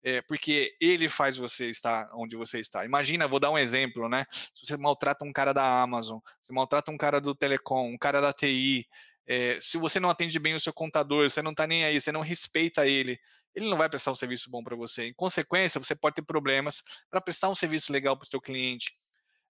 [0.03, 2.85] é, porque ele faz você estar onde você está.
[2.85, 4.25] Imagina, vou dar um exemplo, né?
[4.31, 8.19] Se você maltrata um cara da Amazon, você maltrata um cara do Telecom, um cara
[8.19, 8.87] da TI,
[9.27, 12.11] é, se você não atende bem o seu contador, você não está nem aí, você
[12.11, 13.19] não respeita ele,
[13.53, 15.07] ele não vai prestar um serviço bom para você.
[15.07, 18.91] Em consequência, você pode ter problemas para prestar um serviço legal para o seu cliente.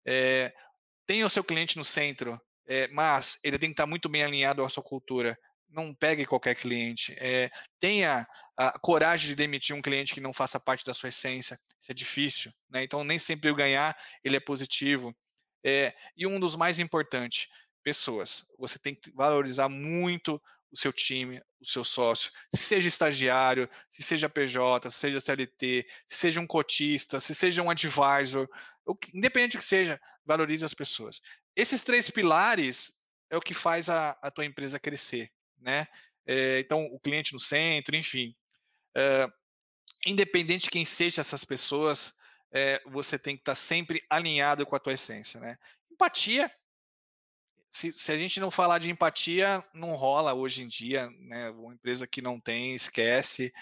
[0.05, 0.51] É,
[1.05, 4.23] tenha o seu cliente no centro, é, mas ele tem que estar tá muito bem
[4.23, 5.37] alinhado à sua cultura
[5.69, 7.13] não pegue qualquer cliente.
[7.19, 11.59] É, tenha a coragem de demitir um cliente que não faça parte da sua essência.
[11.77, 12.83] Isso é difícil, né?
[12.83, 15.13] Então nem sempre o ganhar ele é positivo.
[16.15, 17.49] E um dos mais importantes,
[17.87, 18.51] pessoas.
[18.59, 24.03] Você tem que valorizar muito o seu time, o seu sócio, se seja estagiário, se
[24.03, 28.49] seja PJ, se seja CLT, se seja um cotista, se seja um advisor,
[29.13, 31.21] independente do que seja, valorize as pessoas.
[31.55, 35.87] Esses três pilares é o que faz a, a tua empresa crescer né?
[36.25, 38.35] É, então, o cliente no centro, enfim.
[38.95, 39.27] É,
[40.05, 42.17] independente de quem seja essas pessoas,
[42.51, 45.57] é, você tem que estar sempre alinhado com a tua essência, né?
[45.91, 46.51] Empatia.
[47.77, 51.51] Se, se, a gente não falar de empatia, não rola hoje em dia, né?
[51.51, 53.53] Uma empresa que não tem, esquece.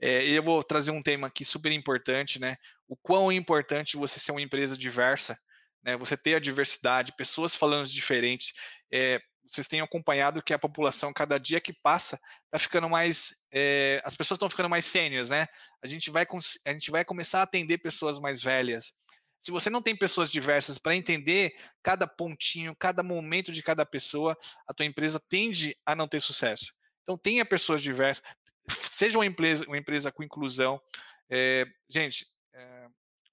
[0.00, 2.56] É, eu vou trazer um tema aqui super importante, né?
[2.88, 5.38] O quão importante você ser uma empresa diversa,
[5.84, 5.96] né?
[5.98, 8.54] Você ter a diversidade, pessoas falando diferentes.
[8.92, 13.46] É, vocês têm acompanhado que a população, cada dia que passa, está ficando mais.
[13.54, 15.46] É, as pessoas estão ficando mais sêniores, né?
[15.80, 16.26] A gente, vai,
[16.66, 18.94] a gente vai começar a atender pessoas mais velhas.
[19.40, 24.36] Se você não tem pessoas diversas para entender cada pontinho, cada momento de cada pessoa,
[24.68, 26.74] a tua empresa tende a não ter sucesso.
[27.02, 28.22] Então tenha pessoas diversas,
[28.68, 30.80] seja uma empresa, uma empresa com inclusão.
[31.30, 32.86] É, gente, é,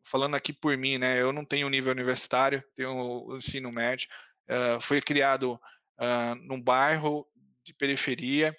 [0.04, 1.22] falando aqui por mim, né?
[1.22, 4.08] Eu não tenho nível universitário, tenho ensino médio.
[4.50, 5.60] Uh, foi criado
[6.00, 7.28] uh, num bairro
[7.63, 8.56] de periferia.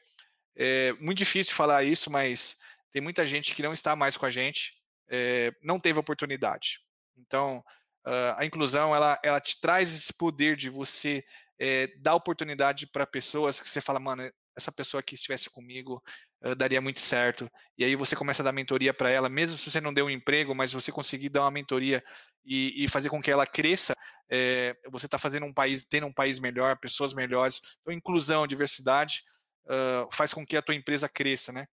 [0.55, 2.59] É muito difícil falar isso, mas
[2.93, 4.75] tem muita gente que não está mais com a gente,
[5.09, 6.81] é, não teve oportunidade.
[7.19, 7.59] Então,
[8.07, 11.25] uh, a inclusão, ela, ela te traz esse poder de você
[11.59, 14.23] é, dar oportunidade para pessoas que você fala, mano,
[14.57, 16.03] essa pessoa aqui estivesse comigo,
[16.45, 17.51] uh, daria muito certo.
[17.77, 20.11] E aí você começa a dar mentoria para ela, mesmo se você não deu um
[20.11, 22.03] emprego, mas você conseguir dar uma mentoria
[22.45, 23.95] e, e fazer com que ela cresça,
[24.31, 27.61] é, você está fazendo um país, tendo um país melhor, pessoas melhores.
[27.81, 29.23] Então, inclusão, diversidade
[29.67, 31.67] uh, faz com que a tua empresa cresça, né?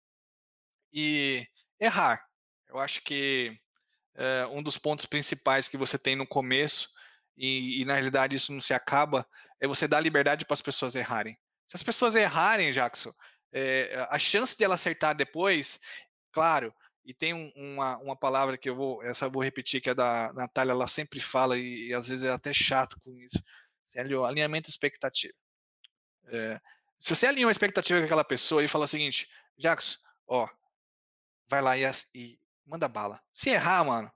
[0.94, 1.46] E
[1.80, 2.24] errar.
[2.70, 3.58] Eu acho que
[4.16, 6.90] uh, um dos pontos principais que você tem no começo,
[7.38, 9.28] e, e, na realidade isso não se acaba,
[9.60, 11.38] é você dar liberdade para as pessoas errarem.
[11.68, 13.14] Se as pessoas errarem, Jackson,
[13.52, 15.80] é, a chance de ela acertar depois,
[16.32, 16.74] claro,
[17.04, 19.94] e tem um, uma, uma palavra que eu vou, essa eu vou repetir, que é
[19.94, 23.42] da Natália, ela sempre fala, e, e às vezes é até chato com isso,
[24.26, 25.34] alinhamento expectativa.
[26.28, 26.60] É,
[26.98, 29.98] se você alinha uma expectativa com aquela pessoa e fala o seguinte, Jackson,
[30.28, 30.48] ó,
[31.48, 33.22] vai lá e, e manda bala.
[33.32, 34.12] Se errar, mano,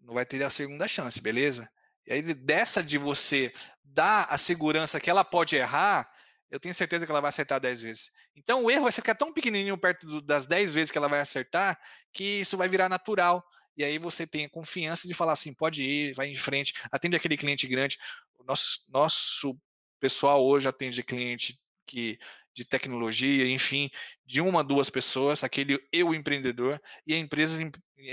[0.00, 1.68] não vai ter a segunda chance, beleza?
[2.06, 3.52] E aí, dessa de você
[3.84, 6.10] dar a segurança que ela pode errar,
[6.50, 8.10] eu tenho certeza que ela vai acertar 10 vezes.
[8.34, 11.20] Então, o erro vai ficar tão pequenininho perto do, das 10 vezes que ela vai
[11.20, 11.78] acertar,
[12.12, 13.44] que isso vai virar natural.
[13.76, 17.16] E aí você tem a confiança de falar assim, pode ir, vai em frente, atende
[17.16, 17.98] aquele cliente grande.
[18.38, 19.58] O nosso, nosso
[20.00, 22.18] pessoal hoje atende cliente que
[22.58, 23.88] de tecnologia, enfim,
[24.26, 27.60] de uma, duas pessoas, aquele eu empreendedor, e empresas,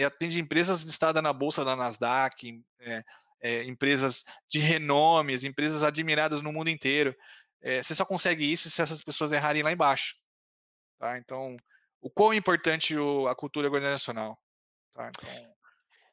[0.06, 3.04] atende empresas listadas na bolsa da Nasdaq, é,
[3.42, 7.16] é, empresas de renomes, empresas admiradas no mundo inteiro.
[7.60, 10.16] É, você só consegue isso se essas pessoas errarem lá embaixo.
[11.00, 11.18] Tá?
[11.18, 11.58] Então,
[12.00, 14.40] o quão importante o, a cultura organizacional.
[14.94, 15.10] Tá?
[15.10, 15.56] Então,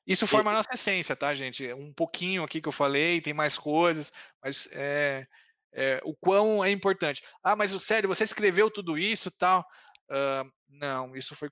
[0.06, 1.70] isso forma a nossa essência, tá, gente?
[1.74, 4.10] Um pouquinho aqui que eu falei, tem mais coisas,
[4.42, 5.26] mas é,
[5.72, 7.22] é, o quão é importante.
[7.42, 9.64] Ah, mas sério, você escreveu tudo isso tal?
[10.10, 11.48] Uh, não, isso foi,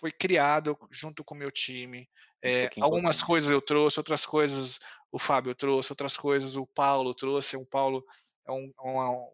[0.00, 2.08] foi criado junto com o meu time.
[2.42, 4.78] É, um algumas coisas eu trouxe, outras coisas
[5.10, 7.56] o Fábio trouxe, outras coisas o Paulo trouxe.
[7.56, 8.04] O Paulo
[8.46, 9.32] é um, um, um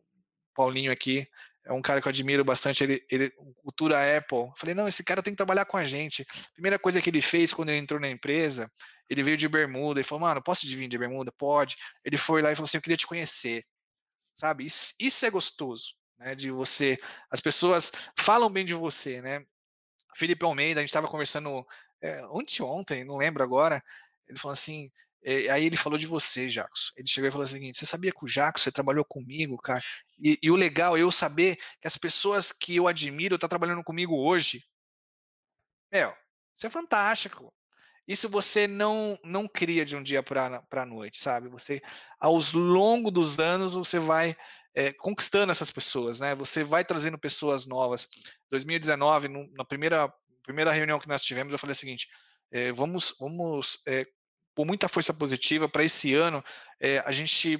[0.54, 1.26] Paulinho aqui,
[1.66, 4.50] é um cara que eu admiro bastante, ele, ele cultura Apple.
[4.56, 6.24] Falei, não, esse cara tem que trabalhar com a gente.
[6.52, 8.70] Primeira coisa que ele fez quando ele entrou na empresa,
[9.08, 11.32] ele veio de bermuda e falou, mano, posso vir de bermuda?
[11.32, 11.76] Pode.
[12.04, 13.64] Ele foi lá e falou assim, eu queria te conhecer
[14.36, 14.64] sabe?
[14.66, 16.34] Isso, isso é gostoso, né?
[16.34, 16.98] De você,
[17.30, 19.44] as pessoas falam bem de você, né?
[20.14, 21.66] Felipe Almeida, a gente estava conversando
[22.00, 23.82] é, ontem, ontem, não lembro agora.
[24.28, 24.90] Ele falou assim,
[25.24, 26.92] é, aí ele falou de você, Jacos.
[26.96, 29.80] Ele chegou e falou o seguinte: você sabia que o Jacos, você trabalhou comigo, cara?
[30.18, 33.50] E, e o legal é eu saber que as pessoas que eu admiro estão tá
[33.50, 34.62] trabalhando comigo hoje.
[35.90, 36.14] Meu,
[36.54, 37.52] isso é fantástico.
[38.06, 41.48] Isso você não não cria de um dia para a noite, sabe?
[41.48, 41.80] Você,
[42.20, 44.36] aos longo dos anos, você vai
[44.74, 46.34] é, conquistando essas pessoas, né?
[46.34, 48.08] Você vai trazendo pessoas novas.
[48.50, 50.12] 2019, no, na primeira
[50.42, 52.08] primeira reunião que nós tivemos, eu falei o seguinte:
[52.52, 54.06] é, vamos vamos é,
[54.54, 56.44] por muita força positiva para esse ano
[57.04, 57.58] a gente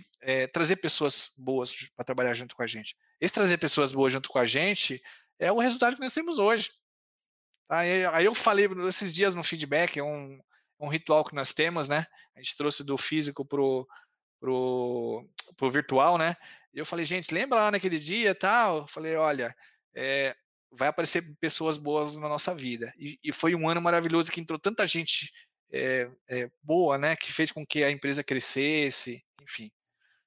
[0.53, 2.95] trazer pessoas boas para trabalhar junto com a gente.
[3.21, 5.01] Esse trazer pessoas boas junto com a gente
[5.41, 6.71] é o resultado que nós temos hoje.
[7.69, 10.39] Aí, aí eu falei esses dias no feedback, é um,
[10.79, 12.07] um ritual que nós temos, né?
[12.35, 13.87] A gente trouxe do físico pro,
[14.41, 16.37] pro, pro virtual, né?
[16.73, 18.79] E eu falei, gente, lembra lá naquele dia tal?
[18.79, 19.55] Eu falei, olha,
[19.95, 20.35] é,
[20.71, 22.93] vai aparecer pessoas boas na nossa vida.
[22.99, 25.33] E, e, foi um ano maravilhoso que entrou tanta gente
[25.73, 27.17] é, é, boa, né?
[27.17, 29.71] Que fez com que a empresa crescesse, enfim.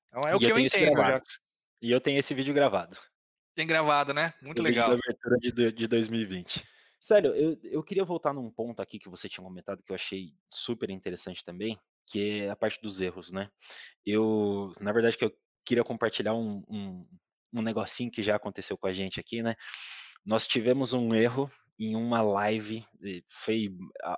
[0.08, 1.22] Então é o e que eu, eu entendo,
[1.82, 2.98] E eu tenho esse vídeo gravado.
[3.54, 4.34] Tem gravado, né?
[4.42, 4.90] Muito o legal.
[4.90, 6.64] Vídeo da abertura de, de 2020.
[7.00, 10.34] Sério, eu, eu queria voltar num ponto aqui que você tinha comentado que eu achei
[10.52, 13.50] super interessante também, que é a parte dos erros, né?
[14.06, 15.32] Eu, na verdade, que eu
[15.64, 17.08] queria compartilhar um, um,
[17.54, 19.56] um negocinho que já aconteceu com a gente aqui, né?
[20.26, 22.84] Nós tivemos um erro em uma live,
[23.30, 23.70] foi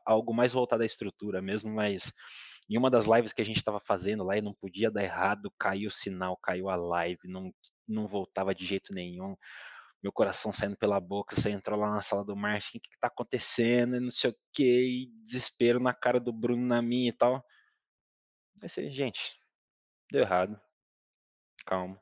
[0.05, 2.13] algo mais voltado à estrutura mesmo, mas
[2.69, 5.51] em uma das lives que a gente estava fazendo lá e não podia dar errado,
[5.59, 7.51] caiu o sinal, caiu a live, não,
[7.85, 9.35] não voltava de jeito nenhum
[10.01, 12.99] meu coração saindo pela boca, você entrou lá na sala do marketing, o que, que
[12.99, 17.13] tá acontecendo, e não sei o que, desespero na cara do Bruno, na minha e
[17.13, 17.45] tal.
[18.55, 19.39] Vai ser, gente,
[20.11, 20.59] deu errado,
[21.65, 22.01] calma,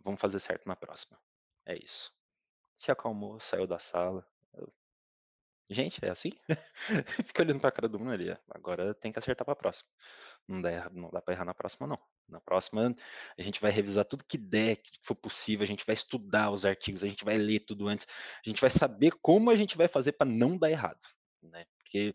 [0.00, 1.18] vamos fazer certo na próxima.
[1.66, 2.12] É isso.
[2.74, 4.26] Se acalmou, saiu da sala.
[4.54, 4.72] Eu...
[5.68, 6.30] Gente, é assim?
[7.26, 8.36] Fica olhando pra cara do Bruno ali.
[8.48, 9.90] Agora tem que acertar pra próxima.
[10.48, 11.98] Não dá, não dá pra errar na próxima, não.
[12.26, 12.94] Na próxima,
[13.38, 16.64] a gente vai revisar tudo que der, que for possível, a gente vai estudar os
[16.64, 18.06] artigos, a gente vai ler tudo antes,
[18.44, 21.00] a gente vai saber como a gente vai fazer para não dar errado,
[21.42, 21.66] né?
[21.76, 22.14] Porque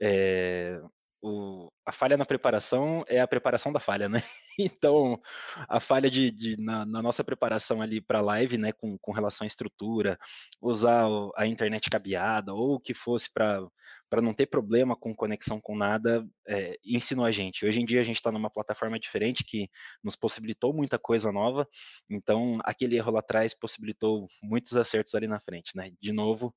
[0.00, 0.80] é,
[1.22, 4.20] o, a falha na preparação é a preparação da falha, né?
[4.58, 5.18] Então,
[5.66, 9.10] a falha de, de na, na, nossa preparação ali para a live, né, com, com
[9.10, 10.18] relação à estrutura,
[10.60, 11.06] usar
[11.36, 16.22] a internet cabeada ou o que fosse para não ter problema com conexão com nada,
[16.46, 17.64] é, ensinou a gente.
[17.64, 19.70] Hoje em dia a gente está numa plataforma diferente que
[20.04, 21.66] nos possibilitou muita coisa nova,
[22.10, 25.90] então aquele erro lá atrás possibilitou muitos acertos ali na frente, né?
[25.98, 26.54] De novo,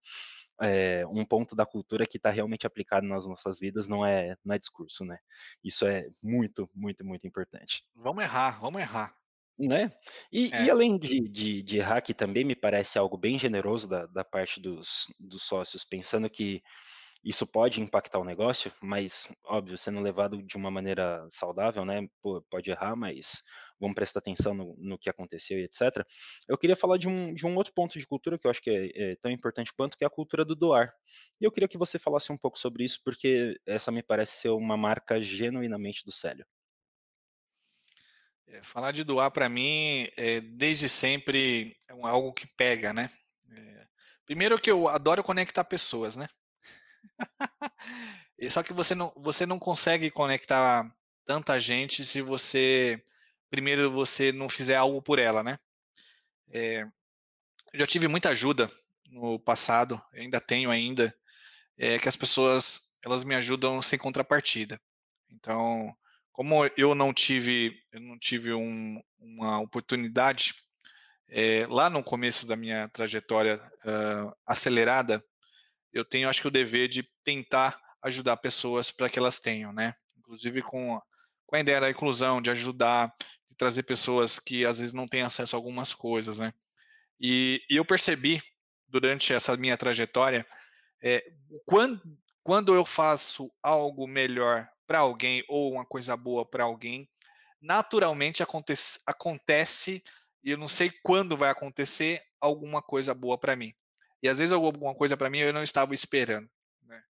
[0.61, 4.55] é, um ponto da cultura que está realmente aplicado nas nossas vidas não é, não
[4.55, 5.17] é discurso, né?
[5.63, 7.83] Isso é muito, muito, muito importante.
[7.95, 9.15] Vamos errar, vamos errar.
[9.57, 9.89] Né?
[10.31, 10.65] E, é.
[10.65, 14.23] e além de, de, de, errar, que também me parece algo bem generoso da, da
[14.23, 16.61] parte dos, dos sócios, pensando que
[17.25, 22.07] isso pode impactar o negócio, mas, óbvio, sendo levado de uma maneira saudável, né?
[22.21, 23.41] Pô, pode errar, mas
[23.79, 26.05] vamos prestar atenção no, no, que aconteceu e etc.
[26.47, 28.69] Eu queria falar de um, de um outro ponto de cultura que eu acho que
[28.69, 30.93] é, é, tão importante quanto, que é a cultura do doar.
[31.41, 34.49] E eu queria que você falasse um pouco sobre isso, porque essa me parece ser
[34.49, 36.45] uma marca genuinamente do Célio.
[38.45, 43.09] É, falar de doar, para mim, é, desde sempre é algo que pega, né?
[43.49, 43.87] É,
[44.27, 46.27] primeiro que eu adoro conectar pessoas, né?
[48.49, 50.89] Só que você não, você não consegue conectar
[51.25, 53.01] tanta gente se você
[53.49, 55.57] primeiro você não fizer algo por ela, né?
[56.49, 56.81] É,
[57.73, 58.69] eu já tive muita ajuda
[59.09, 61.15] no passado, ainda tenho ainda,
[61.77, 64.79] é, que as pessoas elas me ajudam sem contrapartida.
[65.29, 65.95] Então,
[66.31, 70.53] como eu não tive, eu não tive um, uma oportunidade
[71.29, 75.23] é, lá no começo da minha trajetória uh, acelerada,
[75.95, 79.95] eu tenho, acho que, o dever de tentar ajudar pessoas para que elas tenham, né?
[80.17, 80.99] Inclusive com,
[81.47, 83.15] com a ideia da inclusão, de ajudar,
[83.47, 86.53] de trazer pessoas que às vezes não têm acesso a algumas coisas, né?
[87.19, 88.41] E, e eu percebi
[88.89, 90.45] durante essa minha trajetória,
[91.01, 91.23] é,
[91.65, 92.01] quando,
[92.43, 97.09] quando eu faço algo melhor para alguém ou uma coisa boa para alguém,
[97.61, 100.03] naturalmente acontece, acontece,
[100.43, 103.73] e eu não sei quando vai acontecer, alguma coisa boa para mim.
[104.25, 106.49] E às vezes alguma coisa para mim eu não estava esperando.
[106.81, 107.03] Né?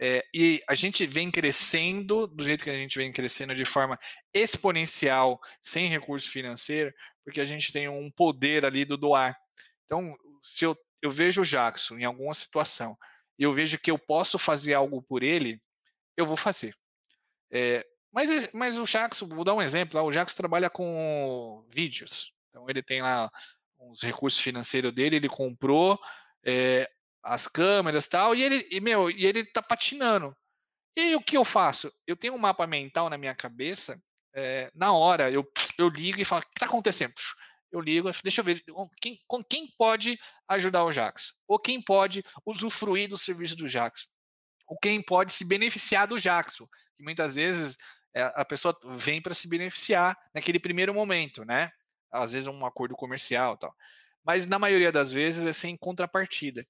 [0.00, 3.98] É, e a gente vem crescendo do jeito que a gente vem crescendo de forma
[4.32, 6.90] exponencial, sem recurso financeiro,
[7.22, 9.38] porque a gente tem um poder ali do doar.
[9.84, 12.96] Então, se eu, eu vejo o Jackson em alguma situação
[13.38, 15.60] e eu vejo que eu posso fazer algo por ele,
[16.16, 16.74] eu vou fazer.
[17.52, 22.32] É, mas, mas o Jackson, vou dar um exemplo, o Jackson trabalha com vídeos.
[22.48, 23.30] Então ele tem lá
[23.78, 26.00] os recursos financeiros dele, ele comprou
[26.44, 26.90] é,
[27.22, 30.36] as câmeras tal, e ele, e, meu, e ele tá patinando.
[30.96, 31.90] E aí, o que eu faço?
[32.06, 33.96] Eu tenho um mapa mental na minha cabeça,
[34.34, 35.46] é, na hora eu,
[35.78, 37.14] eu ligo e falo, o que está acontecendo?
[37.70, 38.62] Eu ligo, deixa eu ver,
[39.00, 40.18] quem, com quem pode
[40.48, 41.32] ajudar o Jax?
[41.46, 44.08] Ou quem pode usufruir do serviço do Jax?
[44.66, 46.66] Ou quem pode se beneficiar do Jackson?
[46.96, 47.78] Que muitas vezes
[48.14, 51.70] é, a pessoa vem para se beneficiar naquele primeiro momento, né?
[52.10, 53.74] Às vezes um acordo comercial tal
[54.24, 56.66] mas na maioria das vezes é sem contrapartida.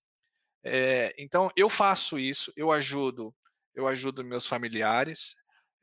[0.65, 3.35] É, então eu faço isso, eu ajudo,
[3.75, 5.35] eu ajudo meus familiares,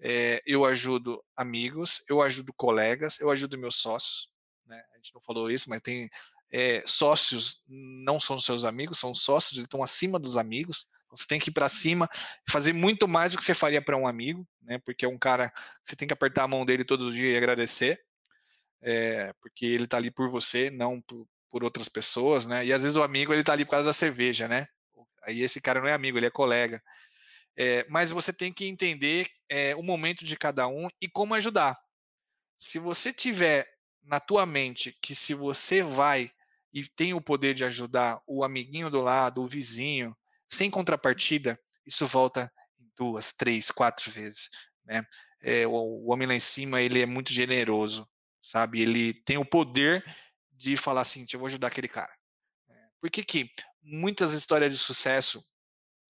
[0.01, 4.29] é, eu ajudo amigos, eu ajudo colegas, eu ajudo meus sócios.
[4.65, 4.81] Né?
[4.93, 6.09] A gente não falou isso, mas tem
[6.51, 10.87] é, sócios não são seus amigos, são sócios, eles estão acima dos amigos.
[11.05, 12.07] Então, você tem que ir para cima,
[12.47, 14.77] fazer muito mais do que você faria para um amigo, né?
[14.79, 17.37] Porque é um cara que você tem que apertar a mão dele todo dia e
[17.37, 17.99] agradecer,
[18.81, 22.65] é, porque ele está ali por você, não por, por outras pessoas, né?
[22.65, 24.67] E às vezes o amigo ele tá ali por causa da cerveja, né?
[25.23, 26.81] Aí esse cara não é amigo, ele é colega.
[27.57, 31.77] É, mas você tem que entender é, o momento de cada um e como ajudar.
[32.57, 33.67] Se você tiver
[34.03, 36.31] na tua mente que se você vai
[36.73, 40.15] e tem o poder de ajudar o amiguinho do lado, o vizinho,
[40.47, 42.51] sem contrapartida, isso volta
[42.97, 44.49] duas, três, quatro vezes,
[44.85, 45.03] né?
[45.41, 48.07] É, o, o homem lá em cima ele é muito generoso,
[48.41, 48.81] sabe?
[48.81, 50.03] Ele tem o poder
[50.59, 52.11] de falar assim, eu vou ajudar aquele cara.
[52.69, 53.51] É, por que que
[53.81, 55.43] muitas histórias de sucesso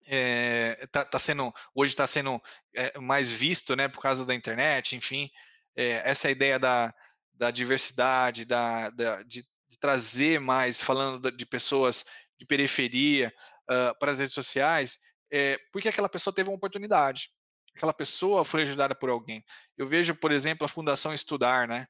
[0.05, 2.41] é, tá, tá, sendo hoje está sendo
[2.75, 5.29] é, mais visto, né, por causa da internet, enfim,
[5.75, 6.93] é, essa ideia da,
[7.33, 9.43] da diversidade, da, da, de
[9.75, 12.05] de trazer mais, falando de pessoas
[12.37, 13.33] de periferia
[13.63, 14.99] uh, para as redes sociais,
[15.31, 17.29] é, porque aquela pessoa teve uma oportunidade.
[17.75, 19.43] Aquela pessoa foi ajudada por alguém.
[19.77, 21.85] Eu vejo, por exemplo, a Fundação Estudar, né?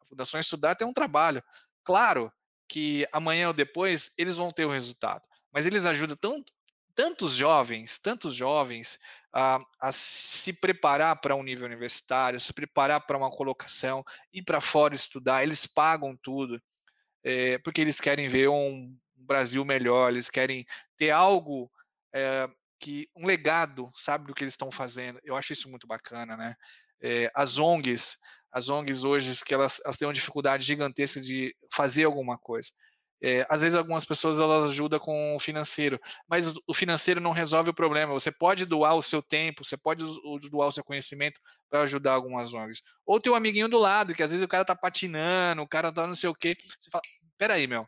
[0.00, 1.42] A Fundação Estudar tem um trabalho.
[1.84, 2.32] Claro
[2.68, 5.22] que amanhã ou depois eles vão ter o um resultado,
[5.52, 6.52] mas eles ajudam tanto,
[6.94, 8.98] tantos jovens, tantos jovens
[9.32, 14.60] a, a se preparar para um nível universitário, se preparar para uma colocação, ir para
[14.60, 16.60] fora estudar, eles pagam tudo,
[17.24, 20.66] é, porque eles querem ver um Brasil melhor, eles querem
[20.96, 21.70] ter algo
[22.14, 25.20] é, que um legado, sabe, do que eles estão fazendo.
[25.22, 26.54] Eu acho isso muito bacana, né?
[27.00, 28.18] É, as ONGs,
[28.52, 32.70] as ONGs hoje, que elas, elas têm uma dificuldade gigantesca de fazer alguma coisa.
[33.24, 35.98] É, às vezes algumas pessoas elas ajudam com o financeiro,
[36.28, 38.12] mas o financeiro não resolve o problema.
[38.12, 40.04] Você pode doar o seu tempo, você pode
[40.50, 41.40] doar o seu conhecimento
[41.70, 42.82] para ajudar algumas ONGs.
[43.06, 45.92] Ou tem um amiguinho do lado, que às vezes o cara tá patinando, o cara
[45.92, 46.56] tá não sei o quê.
[46.58, 47.02] Você fala,
[47.38, 47.86] peraí, meu,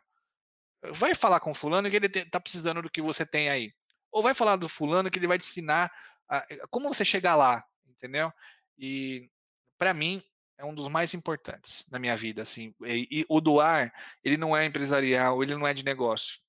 [0.93, 3.73] vai falar com fulano que ele tá precisando do que você tem aí.
[4.13, 5.91] Ou vai falar do fulano que ele vai te ensinar
[6.29, 8.31] a, como você chegar lá, entendeu?
[8.77, 9.29] E
[9.77, 10.23] para mim,
[10.57, 12.73] é um dos mais importantes na minha vida, assim.
[12.83, 13.93] E, e, o doar,
[14.23, 16.39] ele não é empresarial, ele não é de negócio,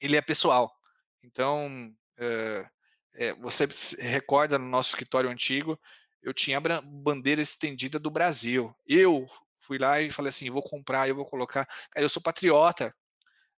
[0.00, 0.74] ele é pessoal.
[1.22, 2.70] Então, é,
[3.14, 3.66] é, você
[3.98, 5.78] recorda no nosso escritório antigo,
[6.22, 8.74] eu tinha a bandeira estendida do Brasil.
[8.86, 9.26] Eu
[9.58, 11.66] fui lá e falei assim, vou comprar, eu vou colocar.
[11.96, 12.94] Eu sou patriota.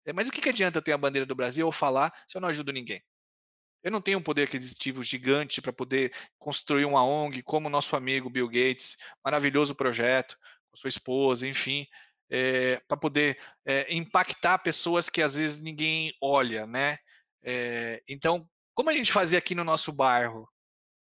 [0.05, 2.37] É, mas o que, que adianta eu ter a bandeira do Brasil ou falar se
[2.37, 3.03] eu não ajudo ninguém?
[3.83, 7.97] Eu não tenho um poder aquisitivo gigante para poder construir uma ONG como o nosso
[7.97, 10.37] amigo Bill Gates, maravilhoso projeto,
[10.71, 11.87] com sua esposa, enfim,
[12.29, 16.99] é, para poder é, impactar pessoas que às vezes ninguém olha, né?
[17.43, 20.49] É, então, como a gente fazia aqui no nosso bairro?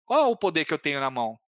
[0.04, 1.38] Qual é o poder que eu tenho na mão?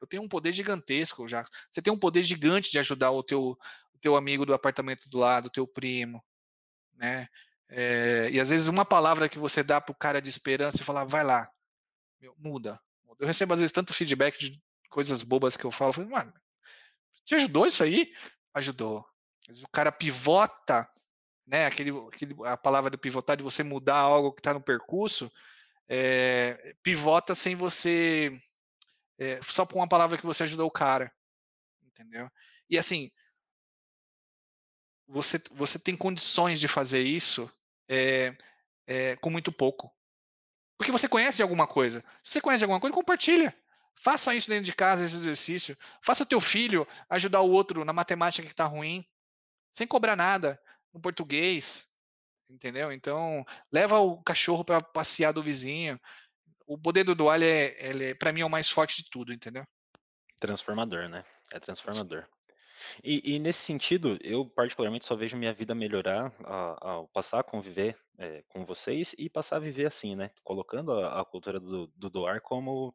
[0.00, 1.44] Eu tenho um poder gigantesco já.
[1.70, 5.18] Você tem um poder gigante de ajudar o teu, o teu amigo do apartamento do
[5.18, 6.22] lado, o teu primo,
[6.94, 7.26] né?
[7.76, 10.84] É, e às vezes uma palavra que você dá para o cara de esperança e
[10.84, 11.50] falar, vai lá,
[12.20, 12.80] meu, muda.
[13.18, 16.32] Eu recebo às vezes tanto feedback de coisas bobas que eu falo, falo mano,
[17.24, 18.12] te ajudou isso aí?
[18.54, 19.04] Ajudou.
[19.64, 20.88] O cara pivota,
[21.44, 21.66] né?
[21.66, 25.28] Aquele, aquele, a palavra do pivotar, de você mudar algo que está no percurso,
[25.88, 28.30] é, pivota sem você.
[29.18, 31.12] É, só com uma palavra que você ajudou o cara.
[31.82, 32.30] Entendeu?
[32.70, 33.10] E assim,
[35.08, 37.50] você, você tem condições de fazer isso
[37.88, 38.36] é,
[38.86, 39.92] é, com muito pouco.
[40.76, 42.04] Porque você conhece de alguma coisa.
[42.22, 43.56] Se você conhece de alguma coisa, compartilha.
[43.96, 45.76] Faça isso dentro de casa, esse exercício.
[46.02, 49.04] Faça teu filho ajudar o outro na matemática que está ruim,
[49.72, 50.60] sem cobrar nada,
[50.92, 51.88] no português.
[52.50, 52.92] Entendeu?
[52.92, 55.98] Então, leva o cachorro para passear do vizinho.
[56.66, 59.64] O poder do dual, é, é para mim, é o mais forte de tudo, entendeu?
[60.40, 61.24] Transformador, né?
[61.52, 62.26] É transformador.
[63.02, 66.32] E, e, nesse sentido, eu particularmente só vejo minha vida melhorar
[66.80, 70.30] ao passar a conviver é, com vocês e passar a viver assim, né?
[70.42, 72.94] Colocando a, a cultura do, do, doar como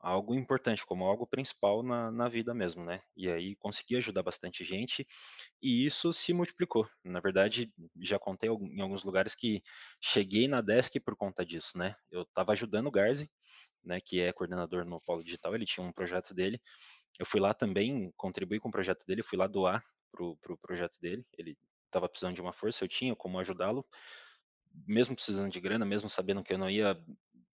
[0.00, 3.00] algo importante, como algo principal na, na vida mesmo, né?
[3.16, 5.06] E aí consegui ajudar bastante gente
[5.62, 6.88] e isso se multiplicou.
[7.04, 9.62] Na verdade, já contei em alguns lugares que
[10.00, 11.94] cheguei na Desk por conta disso, né?
[12.10, 13.30] Eu estava ajudando o Garzi,
[13.84, 16.60] né, que é coordenador no Polo Digital, ele tinha um projeto dele
[17.18, 20.98] eu fui lá também contribuir com o projeto dele, fui lá doar pro, pro projeto
[21.00, 21.24] dele.
[21.36, 21.56] Ele
[21.86, 23.86] estava precisando de uma força, eu tinha como ajudá-lo,
[24.86, 26.98] mesmo precisando de grana, mesmo sabendo que eu não ia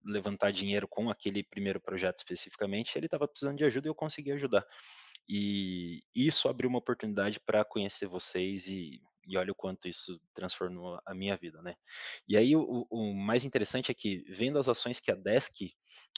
[0.06, 4.32] levantar dinheiro com aquele primeiro projeto especificamente, ele estava precisando de ajuda e eu consegui
[4.32, 4.66] ajudar.
[5.28, 11.02] E isso abriu uma oportunidade para conhecer vocês e, e olha o quanto isso transformou
[11.06, 11.76] a minha vida, né?
[12.28, 15.74] E aí o, o mais interessante é que vendo as ações que a Desk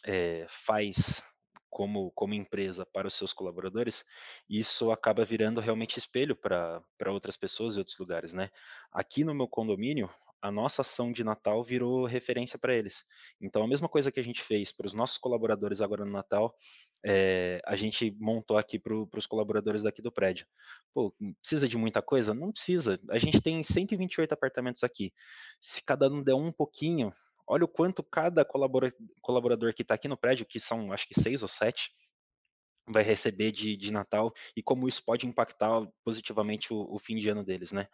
[0.06, 1.24] é, faz
[1.70, 4.04] como, como empresa para os seus colaboradores,
[4.50, 8.50] isso acaba virando realmente espelho para outras pessoas e outros lugares, né?
[8.92, 10.10] Aqui no meu condomínio,
[10.42, 13.04] a nossa ação de Natal virou referência para eles.
[13.42, 16.56] Então, a mesma coisa que a gente fez para os nossos colaboradores agora no Natal,
[17.06, 20.46] é, a gente montou aqui para os colaboradores daqui do prédio.
[20.94, 22.34] Pô, precisa de muita coisa?
[22.34, 23.00] Não precisa.
[23.10, 25.12] A gente tem 128 apartamentos aqui.
[25.60, 27.14] Se cada um der um pouquinho,
[27.50, 31.41] olha o quanto cada colaborador que está aqui no prédio, que são acho que seis
[31.41, 31.91] ou sete,
[32.88, 37.30] vai receber de, de Natal e como isso pode impactar positivamente o, o fim de
[37.30, 37.88] ano deles, né?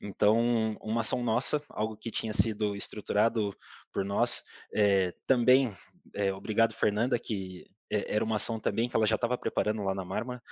[0.00, 3.56] Então, uma ação nossa, algo que tinha sido estruturado
[3.92, 4.42] por nós,
[4.74, 5.74] é, também,
[6.14, 9.94] é, obrigado Fernanda, que é, era uma ação também que ela já estava preparando lá
[9.94, 10.42] na Marma,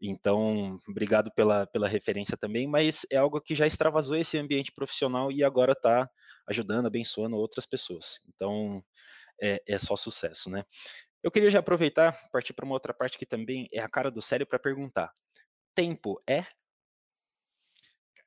[0.00, 5.32] então, obrigado pela, pela referência também, mas é algo que já extravasou esse ambiente profissional
[5.32, 6.08] e agora está
[6.46, 8.20] ajudando, abençoando outras pessoas.
[8.28, 8.84] Então,
[9.40, 10.64] é, é, só sucesso, né?
[11.22, 14.22] Eu queria já aproveitar, partir para uma outra parte que também é a cara do
[14.22, 15.10] sério para perguntar:
[15.74, 16.44] tempo é?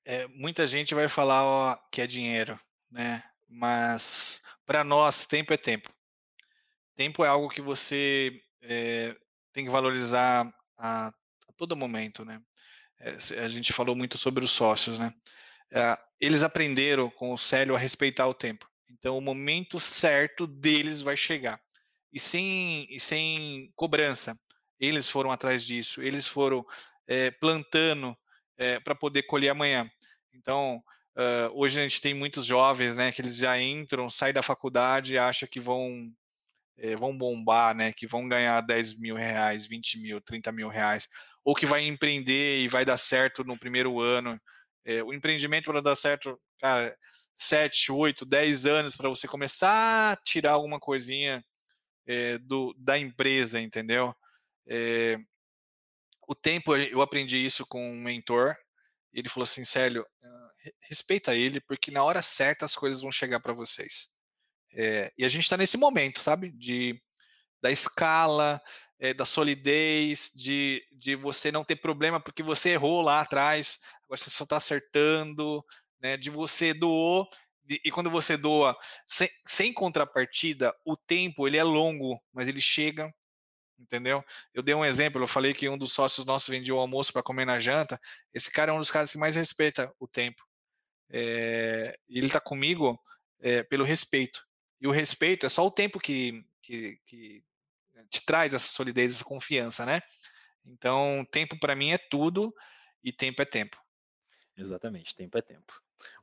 [0.09, 2.59] é, muita gente vai falar ó, que é dinheiro,
[2.89, 3.23] né?
[3.47, 5.87] Mas para nós, tempo é tempo.
[6.95, 9.15] Tempo é algo que você é,
[9.53, 11.11] tem que valorizar a,
[11.59, 12.41] todo momento, né?
[13.01, 13.11] É,
[13.43, 15.13] a gente falou muito sobre os sócios, né?
[15.73, 18.65] É, eles aprenderam com o Célio a respeitar o tempo.
[18.89, 21.61] Então, o momento certo deles vai chegar.
[22.11, 24.37] E sem, e sem cobrança.
[24.79, 26.65] Eles foram atrás disso, eles foram
[27.05, 28.17] é, plantando
[28.57, 29.89] é, para poder colher amanhã.
[30.33, 30.81] Então,
[31.17, 35.13] uh, hoje a gente tem muitos jovens, né, que eles já entram, saem da faculdade
[35.13, 36.09] e acham que vão
[36.81, 41.07] é, vão bombar, né, que vão ganhar 10 mil reais, 20 mil, 30 mil reais,
[41.43, 44.39] ou que vai empreender e vai dar certo no primeiro ano.
[44.85, 46.95] É, o empreendimento para dar certo, cara,
[47.35, 51.43] 7, 8, 10 anos para você começar a tirar alguma coisinha
[52.05, 54.13] é, do, da empresa, entendeu?
[54.67, 55.17] É,
[56.27, 58.55] o tempo, eu aprendi isso com um mentor,
[59.13, 60.51] ele falou assim, Célio, ah,
[60.87, 64.09] respeita ele, porque na hora certa as coisas vão chegar para vocês.
[64.73, 66.51] É, e a gente está nesse momento, sabe?
[66.51, 67.01] De,
[67.61, 68.61] da escala,
[68.99, 74.19] é, da solidez, de, de você não ter problema porque você errou lá atrás, agora
[74.19, 75.63] você só está acertando,
[76.01, 76.17] né?
[76.17, 77.27] De você doou,
[77.69, 78.75] e, e quando você doa
[79.07, 83.13] sem, sem contrapartida, o tempo ele é longo, mas ele chega
[83.79, 84.23] entendeu?
[84.53, 87.23] Eu dei um exemplo, eu falei que um dos sócios nossos vendia o almoço para
[87.23, 87.99] comer na janta.
[88.33, 90.43] Esse cara é um dos caras que mais respeita o tempo.
[91.09, 92.99] É, ele está comigo
[93.39, 94.45] é, pelo respeito.
[94.81, 97.43] E o respeito é só o tempo que, que, que
[98.09, 100.01] te traz essa solidez, essa confiança, né?
[100.65, 102.53] Então, tempo para mim é tudo
[103.03, 103.77] e tempo é tempo.
[104.57, 105.73] Exatamente, tempo é tempo.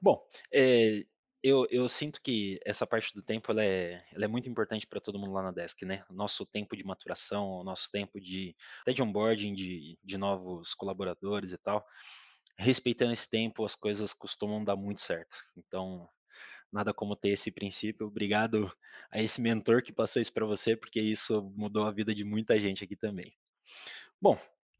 [0.00, 1.04] Bom, é,
[1.42, 5.00] eu, eu sinto que essa parte do tempo ela é, ela é muito importante para
[5.00, 6.04] todo mundo lá na desk, né?
[6.10, 11.58] Nosso tempo de maturação, nosso tempo de até de onboarding de, de novos colaboradores e
[11.58, 11.86] tal.
[12.58, 15.36] Respeitando esse tempo, as coisas costumam dar muito certo.
[15.56, 16.08] Então,
[16.72, 18.06] nada como ter esse princípio.
[18.06, 18.70] Obrigado
[19.10, 22.58] a esse mentor que passou isso para você, porque isso mudou a vida de muita
[22.58, 23.32] gente aqui também.
[24.20, 24.38] Bom,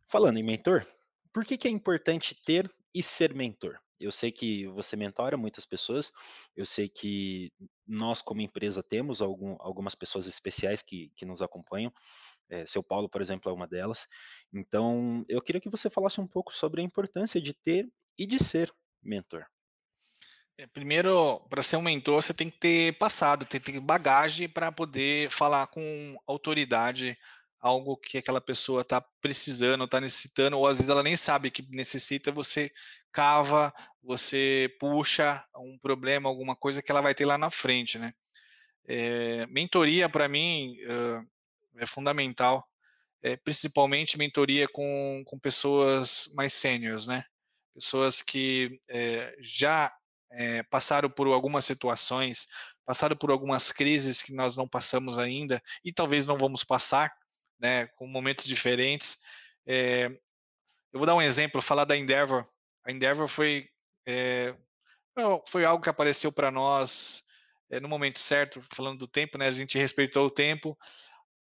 [0.09, 0.87] falando em mentor,
[1.32, 3.78] por que, que é importante ter e ser mentor?
[3.99, 6.12] Eu sei que você mentora muitas pessoas,
[6.55, 7.51] eu sei que
[7.87, 11.93] nós, como empresa, temos algum, algumas pessoas especiais que, que nos acompanham.
[12.49, 14.07] É, seu Paulo, por exemplo, é uma delas.
[14.53, 18.39] Então, eu queria que você falasse um pouco sobre a importância de ter e de
[18.39, 18.72] ser
[19.03, 19.47] mentor.
[20.59, 24.48] É, primeiro, para ser um mentor, você tem que ter passado, tem que ter bagagem
[24.48, 27.16] para poder falar com autoridade
[27.61, 31.62] algo que aquela pessoa está precisando, está necessitando, ou às vezes ela nem sabe que
[31.70, 32.70] necessita, você
[33.12, 38.12] cava, você puxa um problema, alguma coisa que ela vai ter lá na frente, né?
[38.88, 40.76] É, mentoria para mim
[41.76, 42.64] é fundamental,
[43.22, 47.24] é, principalmente mentoria com, com pessoas mais sêniores, né?
[47.74, 49.92] Pessoas que é, já
[50.70, 52.47] passaram por algumas situações,
[52.85, 57.12] passaram por algumas crises que nós não passamos ainda e talvez não vamos passar,
[57.59, 57.87] né?
[57.97, 59.18] Com momentos diferentes.
[59.66, 62.45] eu vou dar um exemplo, falar da Endeavor
[62.87, 63.68] a Endeavor foi,
[64.07, 64.55] é,
[65.47, 67.24] foi algo que apareceu para nós
[67.68, 69.49] é, no momento certo, falando do tempo, né?
[69.49, 70.79] A gente respeitou o tempo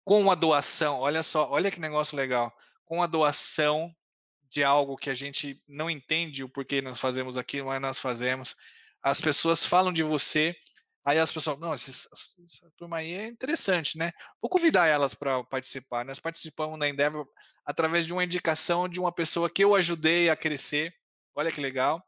[0.06, 1.00] com a doação.
[1.00, 2.56] Olha só, olha que negócio legal.
[2.86, 3.92] Com a doação
[4.52, 8.56] de algo que a gente não entende o porquê nós fazemos aquilo, mas nós fazemos.
[9.02, 10.56] As pessoas falam de você,
[11.06, 14.12] aí as pessoas, não, essa, essa turma aí é interessante, né?
[14.42, 16.06] Vou convidar elas para participar.
[16.06, 17.28] Nós participamos da Endeavor
[17.66, 20.94] através de uma indicação de uma pessoa que eu ajudei a crescer
[21.36, 22.04] olha que legal,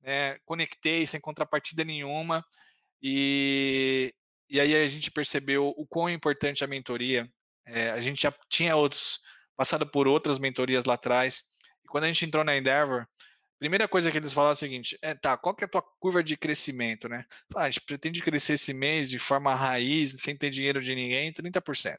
[0.00, 0.38] né?
[0.44, 2.44] conectei sem contrapartida nenhuma,
[3.02, 4.12] e,
[4.48, 7.28] e aí a gente percebeu o quão importante a mentoria,
[7.66, 9.20] é, a gente já tinha outros,
[9.56, 11.57] passado por outras mentorias lá atrás,
[11.88, 13.06] quando a gente entrou na Endeavor,
[13.58, 15.82] primeira coisa que eles falaram é o seguinte, é, tá, qual que é a tua
[15.82, 17.24] curva de crescimento, né?
[17.56, 21.32] Ah, a gente pretende crescer esse mês de forma raiz, sem ter dinheiro de ninguém,
[21.32, 21.96] 30%.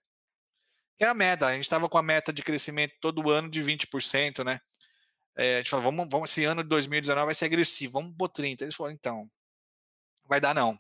[0.98, 3.62] Que é a meta, a gente estava com a meta de crescimento todo ano de
[3.62, 4.60] 20%, né?
[5.38, 8.28] É, a gente falou, vamos, vamos, esse ano de 2019 vai ser agressivo, vamos pôr
[8.28, 8.66] 30.
[8.66, 9.24] Eles falaram, então,
[10.26, 10.78] vai dar não.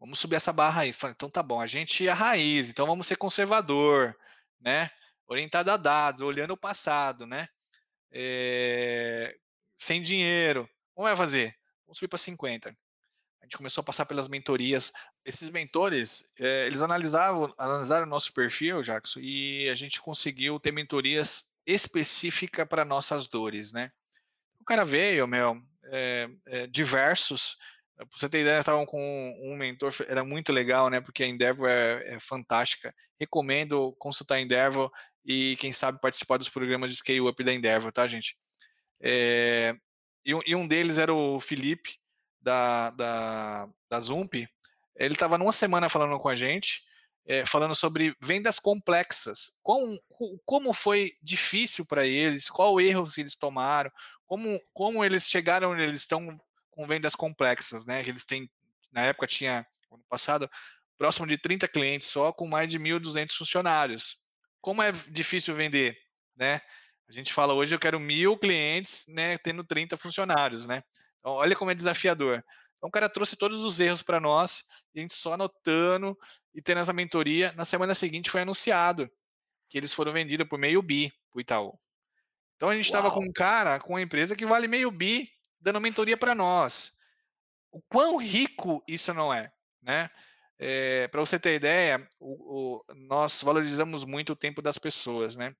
[0.00, 0.92] Vamos subir essa barra aí.
[0.92, 4.16] Falei, então tá bom, a gente é a raiz, então vamos ser conservador,
[4.60, 4.90] né?
[5.26, 7.46] Orientado a dados, olhando o passado, né?
[8.12, 9.36] É,
[9.76, 10.68] sem dinheiro.
[10.94, 11.54] Como vai fazer?
[11.86, 12.70] Vamos subir para 50.
[12.70, 14.92] A gente começou a passar pelas mentorias.
[15.24, 20.72] Esses mentores, é, eles analisavam, analisaram o nosso perfil, Jackson, e a gente conseguiu ter
[20.72, 23.90] mentorias específica para nossas dores, né?
[24.60, 27.56] O cara veio, meu, é, é, diversos.
[27.96, 29.00] Pra você ter ideia, estavam com
[29.42, 31.00] um mentor, era muito legal, né?
[31.00, 32.94] Porque a Endeavor é, é fantástica.
[33.18, 34.90] Recomendo consultar a Endeavor
[35.24, 38.36] e, quem sabe, participar dos programas de Scale Up da Endeavor, tá, gente?
[39.00, 39.74] É,
[40.24, 41.98] e, e um deles era o Felipe,
[42.40, 44.34] da, da, da Zump.
[44.96, 46.82] Ele estava numa semana falando com a gente,
[47.26, 49.60] é, falando sobre vendas complexas.
[49.62, 53.90] Como, foi difícil para eles, qual erro que eles tomaram,
[54.26, 56.38] como, como eles chegaram, eles estão
[56.70, 58.00] com vendas complexas, né?
[58.00, 58.50] Eles têm,
[58.92, 60.50] na época tinha, ano passado,
[60.96, 64.20] próximo de 30 clientes só, com mais de 1.200 funcionários.
[64.68, 65.98] Como é difícil vender,
[66.36, 66.60] né?
[67.08, 70.82] A gente fala hoje, eu quero mil clientes, né, tendo 30 funcionários, né?
[71.18, 72.44] Então, olha como é desafiador.
[72.76, 74.64] Então, o cara trouxe todos os erros para nós,
[74.94, 76.14] a gente só anotando
[76.54, 77.50] e tendo essa mentoria.
[77.56, 79.10] Na semana seguinte foi anunciado
[79.70, 81.80] que eles foram vendidos por meio bi para o Itaú.
[82.56, 85.80] Então, a gente estava com um cara, com uma empresa que vale meio bi, dando
[85.80, 86.92] mentoria para nós.
[87.72, 89.50] O quão rico isso não é,
[89.80, 90.10] né?
[90.58, 95.54] É, para você ter ideia, o, o, nós valorizamos muito o tempo das pessoas, né?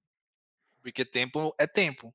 [0.82, 2.12] Porque tempo é tempo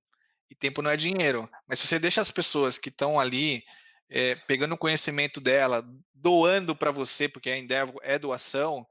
[0.50, 1.50] e tempo não é dinheiro.
[1.68, 3.64] Mas se você deixa as pessoas que estão ali
[4.10, 8.86] é, pegando o conhecimento dela, doando para você, porque a Endeavor é doação,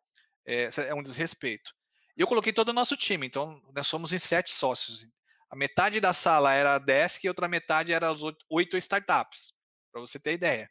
[0.46, 1.72] é, é, um desrespeito.
[2.16, 5.08] E eu coloquei todo o nosso time, então nós somos em sete sócios.
[5.50, 8.20] A metade da sala era a Desk e a outra metade era as
[8.50, 9.52] oito startups,
[9.92, 10.70] para você ter ideia.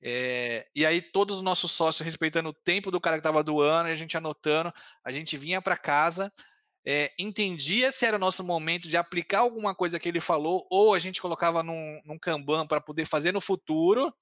[0.00, 3.88] É, e aí todos os nossos sócios respeitando o tempo do cara que estava doando,
[3.88, 4.72] a gente anotando,
[5.04, 6.32] a gente vinha para casa,
[6.86, 10.94] é, entendia se era o nosso momento de aplicar alguma coisa que ele falou, ou
[10.94, 14.12] a gente colocava num, num Kanban para poder fazer no futuro.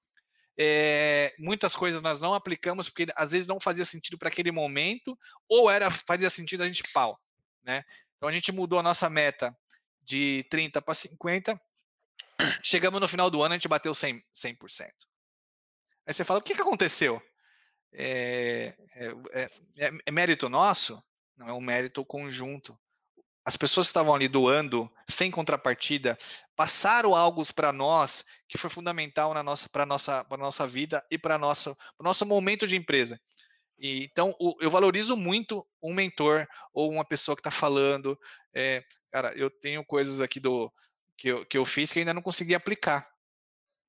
[0.59, 5.17] É, muitas coisas nós não aplicamos porque às vezes não fazia sentido para aquele momento,
[5.47, 7.17] ou era fazia sentido a gente pau,
[7.63, 7.83] né?
[8.17, 9.55] Então a gente mudou a nossa meta
[10.01, 11.61] de 30 para 50.
[12.63, 14.23] Chegamos no final do ano, a gente bateu 100%.
[14.33, 14.87] 100%.
[16.07, 17.21] Aí você fala, o que, que aconteceu?
[17.93, 21.01] É, é, é, é mérito nosso?
[21.37, 22.77] não é um mérito conjunto.
[23.45, 26.17] As pessoas que estavam ali doando sem contrapartida
[26.55, 31.17] passaram algo para nós que foi fundamental na nossa para nossa para nossa vida e
[31.17, 33.19] para nosso para nosso momento de empresa.
[33.79, 38.19] E, então o, eu valorizo muito um mentor ou uma pessoa que está falando.
[38.53, 40.71] É, cara, eu tenho coisas aqui do
[41.15, 43.07] que eu, que eu fiz que ainda não consegui aplicar.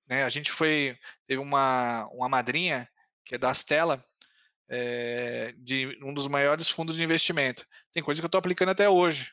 [0.08, 0.24] Né?
[0.24, 2.88] A gente foi teve uma uma madrinha
[3.24, 4.02] que é da Stella
[4.68, 7.66] é, de um dos maiores fundos de investimento.
[7.92, 9.32] Tem coisa que eu estou aplicando até hoje.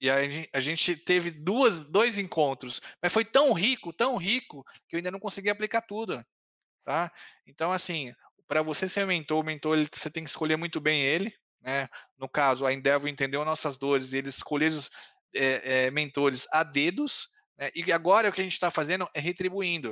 [0.00, 4.96] E aí a gente teve duas, dois encontros, mas foi tão rico, tão rico, que
[4.96, 6.24] eu ainda não consegui aplicar tudo.
[6.84, 7.12] Tá?
[7.46, 8.12] Então, assim,
[8.48, 11.32] para você ser mentor, mentor ele, você tem que escolher muito bem ele.
[11.60, 11.86] Né?
[12.18, 14.76] No caso, a Endeavor entendeu nossas dores, eles escolheram
[15.34, 17.28] é, é, mentores a dedos,
[17.62, 17.70] né?
[17.74, 19.90] e agora o que a gente está fazendo é retribuindo.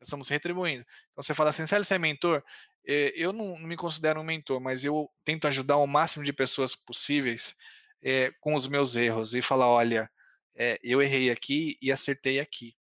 [0.00, 0.84] Nós estamos retribuindo.
[1.12, 2.42] Então você fala assim, se você é mentor,
[2.86, 6.74] é, eu não, me considero um mentor, mas eu tento ajudar o máximo de pessoas
[6.74, 7.54] possíveis
[8.02, 10.10] é, com os meus erros e falar, olha,
[10.56, 12.74] é, eu errei aqui e acertei aqui.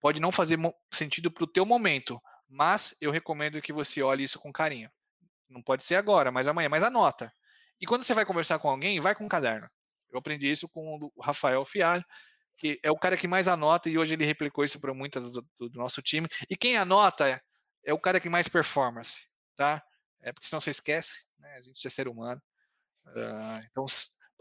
[0.00, 0.58] Pode não fazer
[0.92, 4.90] sentido para o teu momento, mas eu recomendo que você olhe isso com carinho.
[5.48, 7.32] Não pode ser agora, mas amanhã, mas anota.
[7.80, 9.68] E quando você vai conversar com alguém, vai com um caderno.
[10.10, 12.04] Eu aprendi isso com o Rafael Fialho,
[12.60, 15.42] que é o cara que mais anota e hoje ele replicou isso para muitas do,
[15.58, 16.28] do, nosso time.
[16.48, 17.40] E quem anota é,
[17.84, 19.30] é o cara que mais performance
[19.60, 19.82] tá?
[20.22, 21.56] É porque senão você esquece, né?
[21.58, 22.40] A gente é ser humano.
[23.08, 23.84] Uh, então,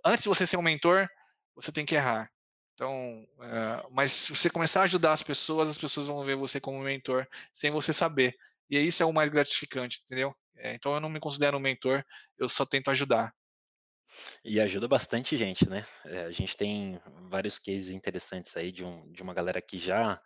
[0.06, 1.10] antes de você ser um mentor,
[1.54, 2.32] você tem que errar.
[2.74, 6.62] Então, uh, mas se você começar a ajudar as pessoas, as pessoas vão ver você
[6.62, 8.34] como mentor sem você saber.
[8.70, 10.32] E isso é o mais gratificante, entendeu?
[10.56, 12.02] É, então eu não me considero um mentor,
[12.38, 13.34] eu só tento ajudar.
[14.44, 15.86] E ajuda bastante gente, né?
[16.06, 17.00] É, a gente tem
[17.30, 20.22] vários cases interessantes aí de, um, de uma galera que já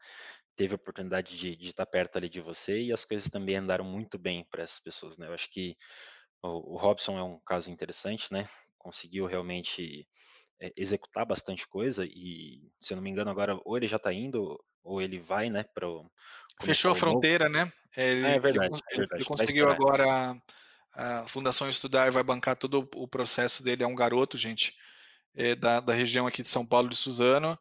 [0.55, 4.17] teve a oportunidade de, estar perto ali de você e as coisas também andaram muito
[4.17, 5.27] bem para essas pessoas, né?
[5.27, 5.75] Eu acho que
[6.41, 8.47] o, o Robson é um caso interessante, né?
[8.77, 10.07] Conseguiu realmente
[10.61, 14.13] é, executar bastante coisa e, se eu não me engano, agora ou ele já está
[14.13, 15.63] indo ou ele vai, né?
[15.73, 15.87] Para
[16.61, 17.65] Fechou a fronteira, novo.
[17.65, 17.71] né?
[17.95, 18.73] Ele, é verdade.
[18.73, 19.21] Ele, é verdade.
[19.21, 20.35] ele conseguiu agora
[20.95, 23.83] a Fundação Estudar vai bancar todo o processo dele.
[23.83, 24.73] É um garoto, gente,
[25.35, 27.57] é da, da região aqui de São Paulo de Suzano,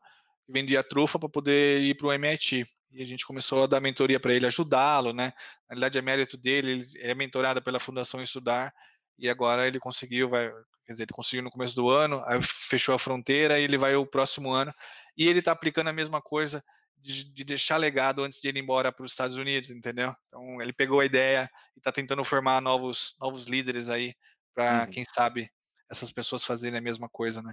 [0.49, 4.21] vendia trufa para poder ir para o MIT e a gente começou a dar mentoria
[4.21, 5.33] para ele, ajudá-lo, né?
[5.69, 8.73] Na verdade, é mérito dele, ele é mentorado pela Fundação Estudar,
[9.19, 10.51] e agora ele conseguiu, vai,
[10.87, 13.97] quer dizer, ele conseguiu no começo do ano, aí fechou a fronteira, e ele vai
[13.97, 14.73] o próximo ano,
[15.17, 16.63] e ele está aplicando a mesma coisa
[17.03, 20.15] de, de, deixar legado antes de ele ir embora para os Estados Unidos, entendeu?
[20.27, 24.15] Então, ele pegou a ideia e está tentando formar novos, novos líderes aí,
[24.55, 24.91] para, uhum.
[24.91, 25.51] quem sabe,
[25.91, 27.53] essas pessoas fazerem a mesma coisa, né?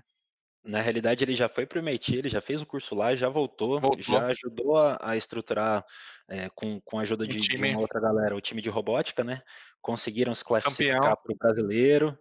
[0.63, 3.29] Na realidade, ele já foi para o MIT, ele já fez o curso lá, já
[3.29, 4.01] voltou, voltou.
[4.01, 5.85] já ajudou a, a estruturar,
[6.27, 9.41] é, com, com a ajuda de, de, uma outra galera, o time de robótica, né?
[9.81, 12.17] Conseguiram se classificar para o brasileiro.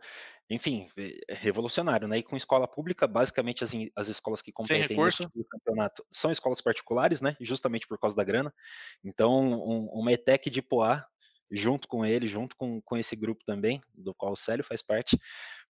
[0.50, 2.18] Enfim, é revolucionário, né?
[2.18, 7.20] E com escola pública, basicamente as, as escolas que competem tipo campeonato são escolas particulares,
[7.20, 7.36] né?
[7.40, 8.52] Justamente por causa da grana.
[9.04, 11.06] Então, um, uma ETEC de Poá,
[11.50, 15.18] junto com ele, junto com, com esse grupo também, do qual o Célio faz parte,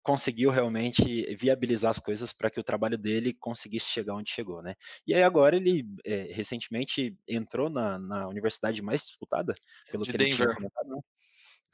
[0.04, 4.76] conseguiu realmente viabilizar as coisas para que o trabalho dele conseguisse chegar onde chegou, né?
[5.08, 9.56] E aí agora ele é, recentemente entrou na, na universidade mais disputada,
[9.90, 10.34] pelo de que Denver.
[10.34, 11.00] ele tinha comentado, né?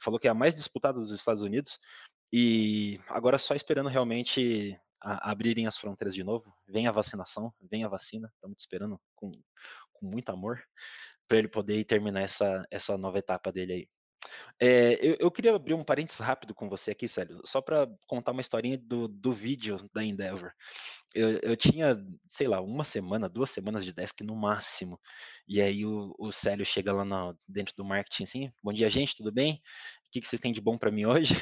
[0.02, 1.78] falou que é a mais disputada dos Estados Unidos,
[2.32, 6.52] e agora só esperando realmente a, abrirem as fronteiras de novo.
[6.66, 9.30] Vem a vacinação, vem a vacina, estamos esperando com,
[9.92, 10.62] com muito amor
[11.28, 13.88] para ele poder terminar essa, essa nova etapa dele aí.
[14.60, 18.32] É, eu, eu, queria abrir um parênteses rápido com você aqui, Célio, só para contar
[18.32, 20.52] uma historinha do, do vídeo da Endeavor.
[21.14, 21.96] Eu, eu, tinha,
[22.28, 24.98] sei lá, uma semana, duas semanas de desk no máximo.
[25.46, 29.16] E aí o, o Célio chega lá no, dentro do marketing assim, bom dia, gente,
[29.16, 29.60] tudo bem?
[30.06, 31.34] O que, que vocês têm de bom para mim hoje?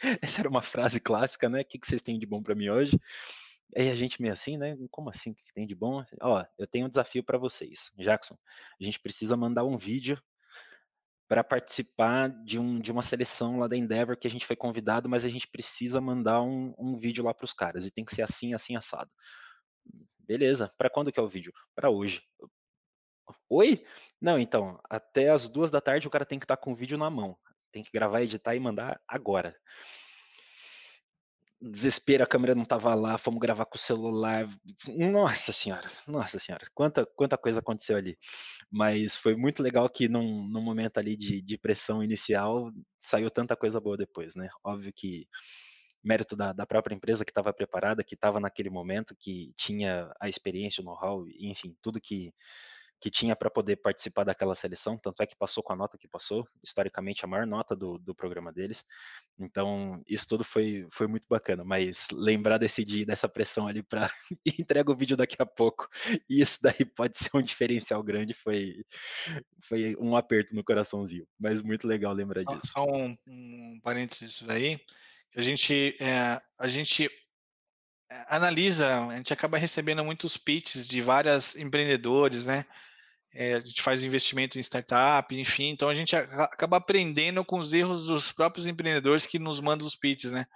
[0.22, 1.60] Essa era uma frase clássica, né?
[1.60, 2.98] O que, que vocês têm de bom para mim hoje?
[3.76, 4.76] Aí a gente meio assim, né?
[4.90, 5.30] Como assim?
[5.30, 6.02] O que tem de bom?
[6.20, 7.92] Ó, eu tenho um desafio para vocês.
[7.98, 8.36] Jackson,
[8.80, 10.20] a gente precisa mandar um vídeo
[11.28, 15.08] para participar de, um, de uma seleção lá da Endeavor que a gente foi convidado,
[15.08, 18.12] mas a gente precisa mandar um, um vídeo lá para os caras e tem que
[18.14, 19.10] ser assim, assim, assado.
[20.18, 20.72] Beleza.
[20.76, 21.52] Para quando que é o vídeo?
[21.74, 22.22] Para hoje.
[23.48, 23.84] Oi?
[24.20, 26.76] Não, então, até as duas da tarde o cara tem que estar tá com o
[26.76, 27.38] vídeo na mão.
[27.72, 29.54] Tem que gravar, editar e mandar agora
[31.60, 34.48] desespero, a câmera não estava lá, fomos gravar com o celular.
[34.88, 38.16] Nossa senhora, nossa senhora, quanta, quanta coisa aconteceu ali.
[38.70, 43.56] Mas foi muito legal que num, num momento ali de, de pressão inicial saiu tanta
[43.56, 44.48] coisa boa depois, né?
[44.64, 45.26] Óbvio que
[46.02, 50.30] mérito da, da própria empresa que estava preparada, que estava naquele momento, que tinha a
[50.30, 52.32] experiência, o know-how, enfim, tudo que,
[53.00, 56.06] que tinha para poder participar daquela seleção, tanto é que passou com a nota que
[56.06, 58.84] passou, historicamente a maior nota do, do programa deles.
[59.38, 64.02] Então, isso tudo foi, foi muito bacana, mas lembrar desse dia, dessa pressão ali para
[64.58, 65.88] entrega o vídeo daqui a pouco,
[66.28, 68.84] isso daí pode ser um diferencial grande, foi,
[69.64, 72.72] foi um aperto no coraçãozinho, mas muito legal lembrar disso.
[72.72, 74.78] Só um, um parênteses aí,
[75.34, 77.08] a gente, é, a gente
[78.10, 82.66] é, analisa, a gente acaba recebendo muitos pitches de vários empreendedores, né?
[83.32, 87.72] É, a gente faz investimento em startup, enfim, então a gente acaba aprendendo com os
[87.72, 90.46] erros dos próprios empreendedores que nos mandam os pitches, né?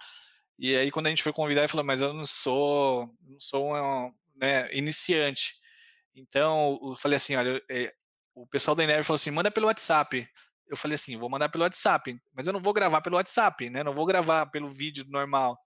[0.59, 4.13] E aí quando a gente foi convidar, falou, mas eu não sou, não sou um
[4.35, 5.53] né, iniciante.
[6.13, 7.93] Então eu falei assim, olha, é,
[8.33, 10.27] o pessoal da Eneve falou assim, manda pelo WhatsApp.
[10.67, 13.83] Eu falei assim, vou mandar pelo WhatsApp, mas eu não vou gravar pelo WhatsApp, né?
[13.83, 15.57] Não vou gravar pelo vídeo normal.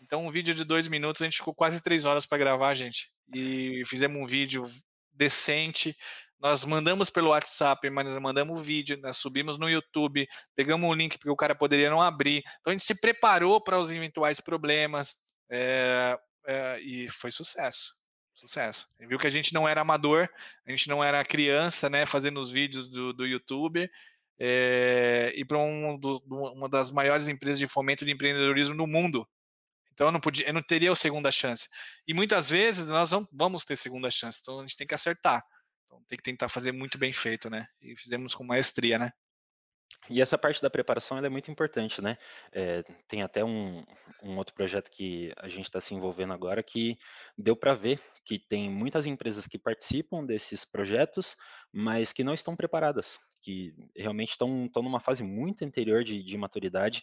[0.00, 3.10] Então um vídeo de dois minutos a gente ficou quase três horas para gravar, gente.
[3.34, 4.62] E fizemos um vídeo
[5.12, 5.96] decente,
[6.40, 11.16] nós mandamos pelo WhatsApp, mas mandamos o vídeo, nós subimos no YouTube, pegamos o link
[11.18, 12.42] porque o cara poderia não abrir.
[12.60, 15.16] Então a gente se preparou para os eventuais problemas
[15.50, 17.94] é, é, e foi sucesso.
[18.34, 18.86] Sucesso.
[19.00, 20.28] viu que a gente não era amador,
[20.66, 23.88] a gente não era criança, né, fazendo os vídeos do, do YouTube.
[24.38, 29.26] É, e para um, uma das maiores empresas de fomento de empreendedorismo no mundo.
[29.90, 31.68] Então eu não podia, eu não teria a segunda chance.
[32.06, 34.38] E muitas vezes nós não vamos ter segunda chance.
[34.42, 35.42] Então a gente tem que acertar.
[35.86, 37.66] Então tem que tentar fazer muito bem feito, né?
[37.80, 39.10] E fizemos com maestria, né?
[40.08, 42.16] E essa parte da preparação é muito importante, né?
[42.52, 43.84] É, tem até um,
[44.22, 46.96] um, outro projeto que a gente está se envolvendo agora que
[47.36, 51.36] deu para ver que tem muitas empresas que participam desses projetos,
[51.72, 57.02] mas que não estão preparadas, que realmente estão, numa fase muito anterior de, de maturidade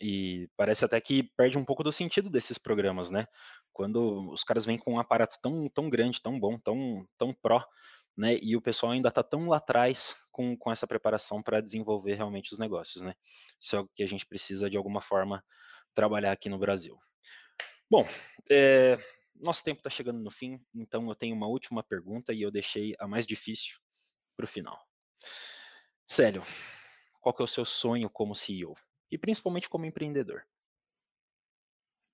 [0.00, 3.26] e parece até que perde um pouco do sentido desses programas, né?
[3.70, 7.62] Quando os caras vêm com um aparato tão, tão grande, tão bom, tão, tão pró,
[8.16, 8.36] né?
[8.42, 12.52] E o pessoal ainda está tão lá atrás com, com essa preparação para desenvolver realmente
[12.52, 13.14] os negócios, né?
[13.60, 15.44] Isso é algo que a gente precisa de alguma forma
[15.94, 16.98] trabalhar aqui no Brasil.
[17.90, 18.06] Bom,
[18.50, 18.96] é,
[19.34, 22.94] nosso tempo está chegando no fim, então eu tenho uma última pergunta e eu deixei
[22.98, 23.78] a mais difícil
[24.36, 24.78] para o final.
[26.06, 26.42] Sério,
[27.20, 28.74] qual que é o seu sonho como CEO
[29.10, 30.44] e principalmente como empreendedor?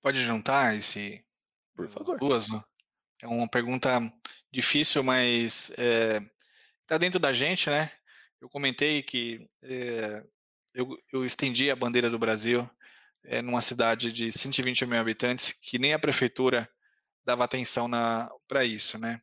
[0.01, 1.25] Pode juntar esse
[1.75, 2.17] por favor.
[2.17, 2.61] Duas, né?
[3.21, 3.89] É uma pergunta
[4.51, 7.91] difícil, mas está é, dentro da gente, né?
[8.39, 10.23] Eu comentei que é,
[10.73, 12.69] eu, eu, estendi a bandeira do Brasil
[13.23, 16.69] é, numa cidade de 120 mil habitantes, que nem a prefeitura
[17.25, 17.89] dava atenção
[18.47, 19.19] para isso, né?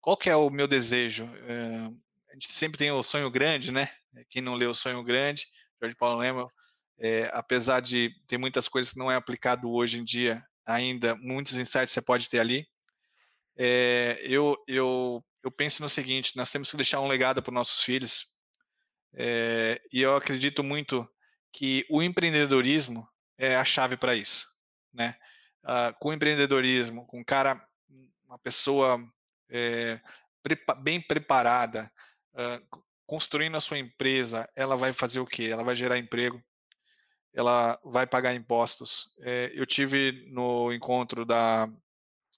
[0.00, 1.28] qual que é o meu desejo?
[2.28, 3.88] a gente sempre tem o sonho grande, né?
[4.28, 5.46] Quem não leu o sonho grande,
[5.80, 6.50] Jorge Paulo Lema,
[7.32, 11.92] apesar de ter muitas coisas que não é aplicado hoje em dia ainda, muitos insights
[11.92, 12.66] você pode ter ali.
[13.56, 17.54] É, eu, eu, eu penso no seguinte: nós temos que deixar um legado para os
[17.54, 18.26] nossos filhos,
[19.14, 21.08] é, e eu acredito muito
[21.52, 23.08] que o empreendedorismo
[23.38, 24.46] é a chave para isso,
[24.92, 25.16] né?
[25.64, 27.60] Uh, com empreendedorismo, com um cara,
[28.24, 28.98] uma pessoa
[29.50, 30.00] é,
[30.42, 31.90] prepa bem preparada,
[32.34, 35.48] uh, construindo a sua empresa, ela vai fazer o quê?
[35.50, 36.42] Ela vai gerar emprego,
[37.36, 39.14] ela vai pagar impostos.
[39.20, 41.68] É, eu tive no encontro da,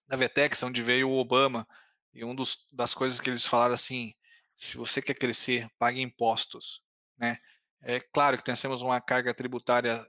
[0.08, 1.66] da Vetex, onde veio o Obama,
[2.12, 2.34] e uma
[2.72, 4.12] das coisas que eles falaram assim,
[4.56, 6.82] se você quer crescer, pague impostos,
[7.16, 7.36] né?
[7.80, 10.04] É claro que nós temos uma carga tributária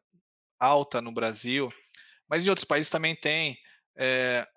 [0.60, 1.72] alta no Brasil,
[2.28, 3.60] mas em outros países também tem.
[3.96, 4.48] É,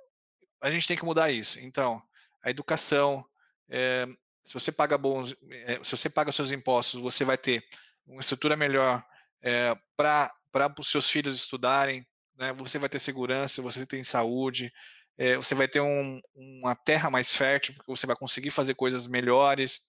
[0.62, 1.60] a gente tem que mudar isso.
[1.60, 2.02] Então,
[2.42, 3.22] a educação,
[3.68, 4.06] é,
[4.40, 5.34] se você paga bons,
[5.66, 7.62] é, se você paga seus impostos, você vai ter
[8.06, 9.04] uma estrutura melhor
[9.42, 10.30] é, para
[10.78, 12.52] os seus filhos estudarem, né?
[12.54, 14.72] Você vai ter segurança, você tem saúde,
[15.18, 19.06] é, você vai ter um, uma terra mais fértil, porque você vai conseguir fazer coisas
[19.06, 19.80] melhores,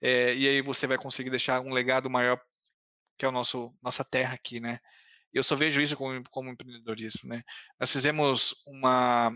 [0.00, 2.40] é, e aí você vai conseguir deixar um legado maior
[3.18, 4.78] que é nosso nossa terra aqui, né?
[5.32, 7.42] Eu só vejo isso como, como empreendedorismo, né?
[7.78, 9.30] Nós fizemos uma,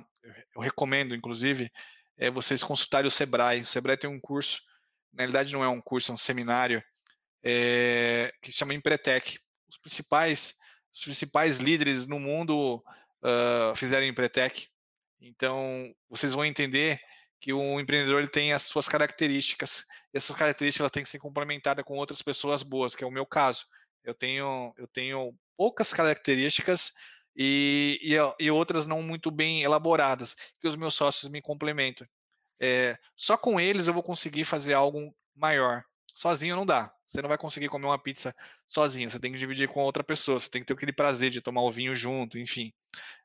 [0.56, 1.70] eu recomendo, inclusive,
[2.16, 3.60] é vocês consultarem o Sebrae.
[3.60, 4.60] O Sebrae tem um curso,
[5.12, 6.82] na realidade não é um curso, é um seminário,
[7.44, 9.38] é, que se chama Empretec.
[9.74, 10.54] Os principais,
[10.92, 12.82] os principais líderes no mundo
[13.22, 14.68] uh, fizeram Empretec.
[15.20, 17.00] Então, vocês vão entender
[17.40, 19.84] que o empreendedor ele tem as suas características.
[20.12, 23.66] Essas características têm que ser complementadas com outras pessoas boas, que é o meu caso.
[24.04, 26.92] Eu tenho, eu tenho poucas características
[27.36, 32.06] e, e, e, outras não muito bem elaboradas, que os meus sócios me complementam.
[32.60, 35.82] É, só com eles eu vou conseguir fazer algo maior.
[36.14, 36.94] Sozinho não dá.
[37.06, 38.34] Você não vai conseguir comer uma pizza
[38.66, 39.10] sozinho.
[39.10, 40.38] Você tem que dividir com outra pessoa.
[40.38, 42.72] Você tem que ter aquele prazer de tomar o vinho junto, enfim.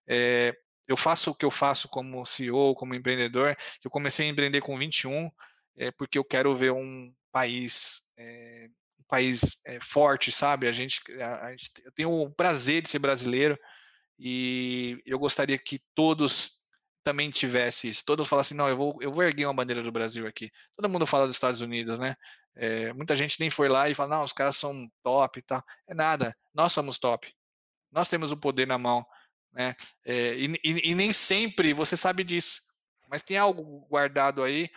[0.07, 0.55] É,
[0.87, 3.55] eu faço o que eu faço como CEO, como empreendedor.
[3.83, 5.29] Eu comecei a empreender com 21,
[5.77, 8.67] é, porque eu quero ver um país é,
[9.09, 10.67] país é, forte, sabe?
[10.67, 13.57] A gente, a, a gente, eu tenho o prazer de ser brasileiro
[14.17, 16.58] e eu gostaria que todos
[17.03, 18.03] também tivessem isso.
[18.05, 20.51] Todos falassem, não, eu vou, eu vou erguer uma bandeira do Brasil aqui.
[20.75, 22.15] Todo mundo fala dos Estados Unidos, né?
[22.55, 25.63] É, muita gente nem foi lá e fala, não, os caras são top e tal.
[25.87, 27.33] É nada, nós somos top.
[27.91, 29.05] Nós temos o poder na mão,
[29.53, 29.75] né?
[30.05, 32.69] É, e, e, e nem sempre você sabe disso
[33.09, 34.69] mas tem algo guardado aí.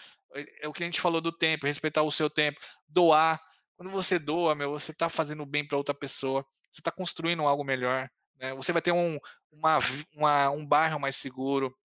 [0.63, 2.59] É o que a gente falou do tempo, respeitar o seu tempo,
[2.89, 3.39] doar,
[3.77, 7.63] quando você doa, meu, você está fazendo bem para outra pessoa, você está construindo algo
[7.63, 8.09] melhor.
[8.37, 8.55] Né?
[8.55, 9.19] Você vai ter um,
[9.51, 9.79] uma,
[10.15, 11.77] uma, um bairro mais seguro,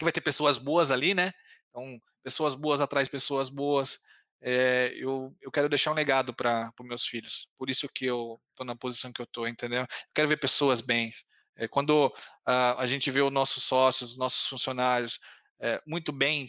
[0.00, 1.30] que vai ter pessoas boas ali, né?
[1.68, 3.98] Então, pessoas boas atrás pessoas boas.
[4.42, 7.48] É, eu, eu quero deixar um legado para os meus filhos.
[7.58, 9.82] Por isso que eu estou na posição que eu estou, entendeu?
[9.82, 11.12] Eu quero ver pessoas bem.
[11.56, 15.18] É, quando uh, a gente vê os nossos sócios, os nossos funcionários
[15.60, 16.48] é, muito bem,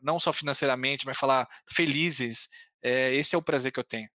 [0.00, 2.48] não só financeiramente, mas falar felizes,
[2.82, 4.08] esse é o prazer que eu tenho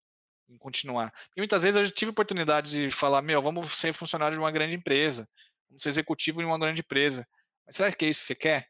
[0.49, 1.11] em continuar.
[1.11, 4.51] Porque muitas vezes eu já tive oportunidade de falar, meu, vamos ser funcionário de uma
[4.51, 5.27] grande empresa,
[5.69, 7.27] vamos ser executivo de uma grande empresa.
[7.65, 8.69] Mas será que é isso que você quer?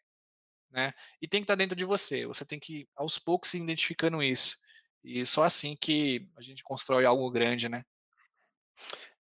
[0.71, 0.91] Né?
[1.21, 2.25] E tem que estar dentro de você.
[2.25, 4.57] Você tem que, aos poucos, se identificando isso.
[5.03, 7.83] E só assim que a gente constrói algo grande, né?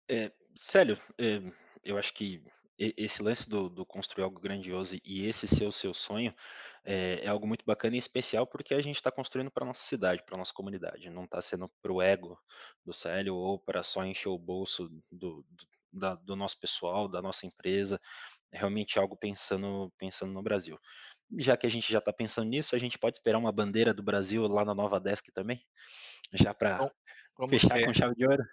[0.10, 1.42] É, Célio, é,
[1.84, 2.44] eu acho que
[2.78, 6.34] esse lance do, do, construir algo grandioso e esse ser o seu sonho
[6.84, 10.24] é, é algo muito bacana e especial porque a gente está construindo para nossa cidade,
[10.26, 11.10] para nossa comunidade.
[11.10, 12.38] Não está sendo para o ego
[12.84, 15.46] do Célio ou para só encher o bolso do, do,
[15.92, 18.02] da, do nosso pessoal, da nossa empresa.
[18.54, 20.80] É realmente algo pensando, pensando no Brasil.
[21.38, 24.04] Já que a gente já está pensando nisso, a gente pode esperar uma bandeira do
[24.04, 25.60] Brasil lá na Nova Desk também?
[26.32, 26.92] Já para
[27.50, 27.86] fechar ter.
[27.86, 28.44] com chave de ouro?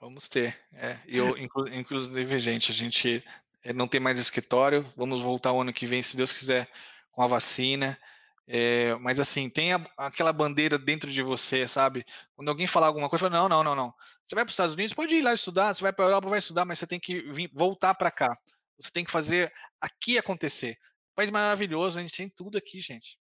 [0.00, 0.58] Vamos ter.
[0.72, 3.22] É, eu, inclusive, gente, a gente
[3.62, 6.68] é, não tem mais escritório, vamos voltar o ano que vem, se Deus quiser,
[7.12, 7.98] com a vacina.
[8.46, 12.04] É, mas assim, tem a, aquela bandeira dentro de você, sabe?
[12.34, 13.94] Quando alguém falar alguma coisa, fala, não, não, não, não.
[14.24, 16.28] Você vai para os Estados Unidos, pode ir lá estudar, você vai para a Europa,
[16.28, 18.36] vai estudar, mas você tem que vir, voltar para cá.
[18.78, 20.76] Você tem que fazer aqui acontecer.
[21.14, 23.18] país maravilhoso, a gente tem tudo aqui, gente.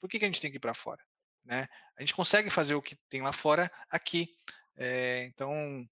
[0.00, 1.02] Por que, que a gente tem que ir para fora?
[1.44, 1.66] Né?
[1.96, 4.34] A gente consegue fazer o que tem lá fora aqui.
[4.76, 5.88] É, então,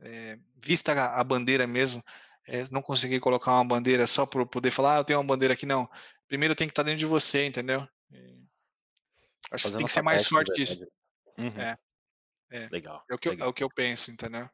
[0.00, 2.02] é, vista a, a bandeira mesmo,
[2.46, 5.54] é, não conseguir colocar uma bandeira só por poder falar, ah, eu tenho uma bandeira
[5.54, 5.88] aqui, não.
[6.26, 7.86] Primeiro tem que estar dentro de você, entendeu?
[9.50, 10.86] acho Fazendo que tem que ser mais forte que isso.
[11.36, 11.60] Uhum.
[11.60, 11.76] É,
[12.50, 12.68] é.
[12.70, 13.04] Legal.
[13.10, 13.46] É o, que legal.
[13.46, 14.48] Eu, é o que eu penso, entendeu?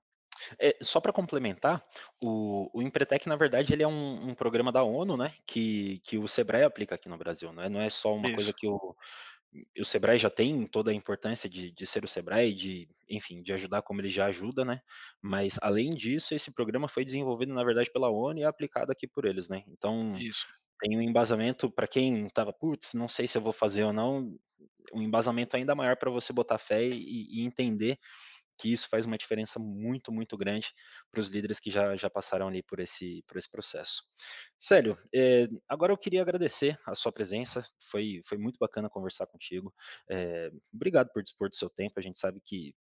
[0.59, 1.85] É, só para complementar,
[2.23, 5.33] o, o Empretec, na verdade, ele é um, um, programa da ONU, né?
[5.47, 7.69] Que, que o Sebrae aplica aqui no Brasil, né?
[7.69, 8.37] Não é só uma Isso.
[8.37, 8.95] coisa que o,
[9.79, 13.53] o Sebrae já tem toda a importância de, de ser o Sebrae, de, enfim, de
[13.53, 14.81] ajudar como ele já ajuda, né?
[15.23, 19.07] Mas, além disso, esse programa foi desenvolvido, na verdade, pela ONU e é aplicado aqui
[19.07, 19.63] por eles, né?
[19.69, 20.47] Então, Isso.
[20.81, 24.37] tem um embasamento, para quem estava, putz, não sei se eu vou fazer ou não,
[24.93, 27.99] um embasamento ainda maior para você botar fé e, e entender
[28.59, 30.73] que isso faz uma diferença muito, muito grande
[31.11, 34.03] para os líderes que já, já passaram ali por esse, por esse processo.
[34.59, 39.73] Célio, é, agora eu queria agradecer a sua presença, foi, foi muito bacana conversar contigo.
[40.11, 42.75] É, obrigado por dispor do seu tempo, a gente sabe que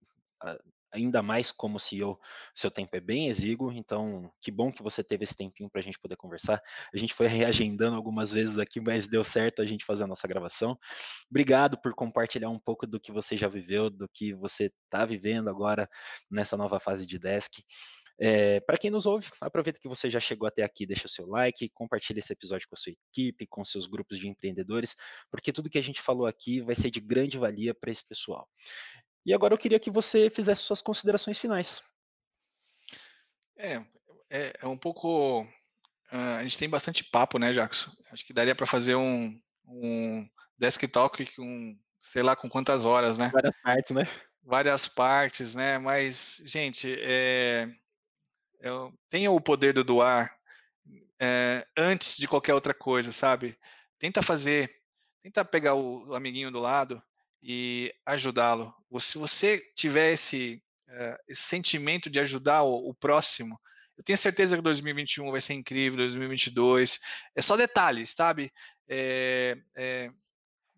[0.95, 2.19] ainda mais como CEO,
[2.55, 5.85] seu tempo é bem exíguo, então que bom que você teve esse tempinho para a
[5.85, 6.61] gente poder conversar.
[6.93, 7.27] A gente foi
[7.67, 10.79] reagendando algumas vezes aqui, mas deu certo a gente fazer a nossa gravação.
[11.29, 15.49] Obrigado por compartilhar um pouco do que você já viveu, do que você está vivendo
[15.49, 15.89] agora
[16.31, 17.63] nessa nova fase de desk.
[18.19, 21.27] É, para quem nos ouve, aproveita que você já chegou até aqui, deixa o seu
[21.27, 24.95] like, compartilha esse episódio com a sua equipe, com seus grupos de empreendedores,
[25.31, 28.49] porque tudo que a gente falou aqui vai ser de grande valia para esse pessoal.
[29.25, 31.83] E agora eu queria que você fizesse suas considerações finais.
[33.57, 33.77] É,
[34.31, 35.43] é, é um pouco.
[36.13, 37.91] Uh, a gente tem bastante papo, né, Jackson?
[38.13, 43.17] Acho que daria para fazer um, um desk talk com, sei lá, com quantas horas,
[43.17, 43.31] né?
[43.33, 44.09] Várias partes, né?
[44.43, 45.79] Várias partes, né?
[45.79, 47.69] Mas, gente, é,
[48.61, 48.71] é,
[49.09, 50.31] tenha o poder do doar
[51.21, 53.59] é, antes de qualquer outra coisa, sabe?
[53.99, 54.71] Tenta fazer,
[55.23, 57.03] tenta pegar o amiguinho do lado
[57.43, 58.75] e ajudá-lo.
[59.01, 63.59] Se você tiver esse, uh, esse sentimento de ajudar o, o, próximo,
[63.97, 66.99] eu tenho certeza que 2021 vai ser incrível, 2022.
[67.35, 68.53] É só detalhes, sabe?
[68.89, 70.11] É, é,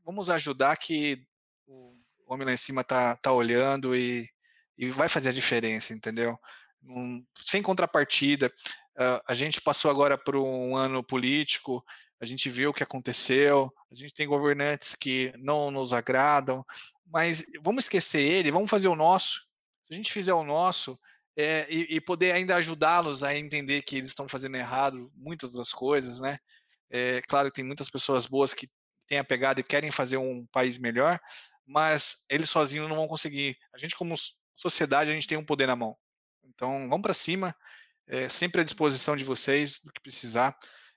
[0.05, 1.25] vamos ajudar que
[1.67, 1.97] o
[2.27, 4.29] homem lá em cima tá, tá olhando e,
[4.77, 6.39] e vai fazer a diferença, entendeu?
[6.83, 8.53] Um, sem contrapartida.
[8.97, 11.85] Uh, a gente passou agora por um ano político
[12.21, 16.65] a gente vê o que aconteceu, a gente tem governantes que não nos agradam,
[17.07, 19.47] mas vamos esquecer ele, vamos fazer o nosso.
[19.83, 20.99] Se a gente fizer o nosso
[21.37, 25.73] é, e, e, poder ainda ajudá-los a entender que eles estão fazendo errado muitas das
[25.73, 26.39] coisas, né?
[26.89, 28.67] É, claro tem muitas pessoas boas que
[29.07, 31.19] têm a pegada e querem fazer um país melhor,
[31.67, 33.57] mas eles sozinhos não vão conseguir.
[33.75, 34.15] A gente, como
[34.55, 35.97] sociedade, a gente tem um poder na mão.
[36.45, 37.55] Então, vamos para cima,
[38.07, 40.57] é, sempre à disposição de vocês, do que precisar.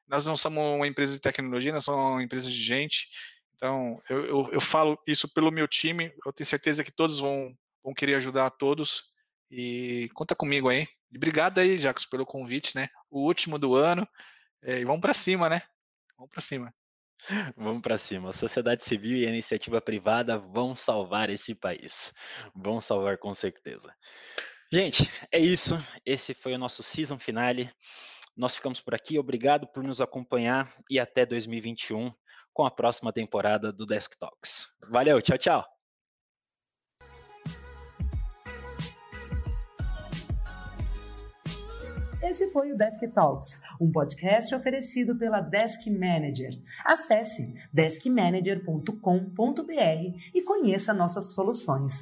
[0.09, 3.07] Nós não somos uma empresa de tecnologia, nós somos uma empresa de gente.
[3.53, 6.11] Então, eu, eu, eu falo isso pelo meu time.
[6.25, 7.53] Eu tenho certeza que todos vão,
[7.83, 9.03] vão querer ajudar a todos.
[9.51, 10.87] E conta comigo aí.
[11.15, 12.87] Obrigado aí, Jacos, pelo convite, né?
[13.09, 14.07] O último do ano.
[14.63, 15.61] É, e vamos para cima, né?
[16.17, 16.73] Vamos para cima.
[17.55, 18.29] Vamos para cima.
[18.29, 22.13] A sociedade civil e a iniciativa privada vão salvar esse país.
[22.55, 23.93] Vão salvar com certeza.
[24.71, 25.75] Gente, é isso.
[26.05, 27.71] Esse foi o nosso season finale.
[28.39, 29.19] Nós ficamos por aqui.
[29.19, 32.09] Obrigado por nos acompanhar e até 2021
[32.53, 34.65] com a próxima temporada do Desk Talks.
[34.89, 35.65] Valeu, tchau, tchau.
[42.23, 46.51] Esse foi o Desk Talks, um podcast oferecido pela Desk Manager.
[46.85, 51.93] Acesse deskmanager.com.br e conheça nossas soluções.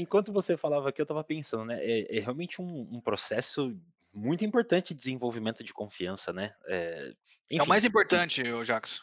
[0.00, 1.78] Enquanto você falava aqui, eu estava pensando, né?
[1.80, 3.76] É, é realmente um, um, processo
[4.12, 6.52] muito importante de desenvolvimento de confiança, né?
[6.66, 7.12] É,
[7.50, 9.02] enfim, é o mais importante, Jackson.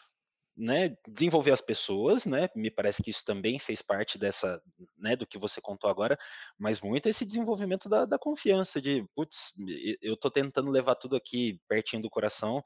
[0.60, 2.50] Né, desenvolver as pessoas, né?
[2.52, 4.60] Me parece que isso também fez parte dessa,
[4.98, 6.18] né, do que você contou agora,
[6.58, 9.54] mas muito esse desenvolvimento da, da confiança, de, putz,
[10.02, 12.60] eu estou tentando levar tudo aqui pertinho do coração,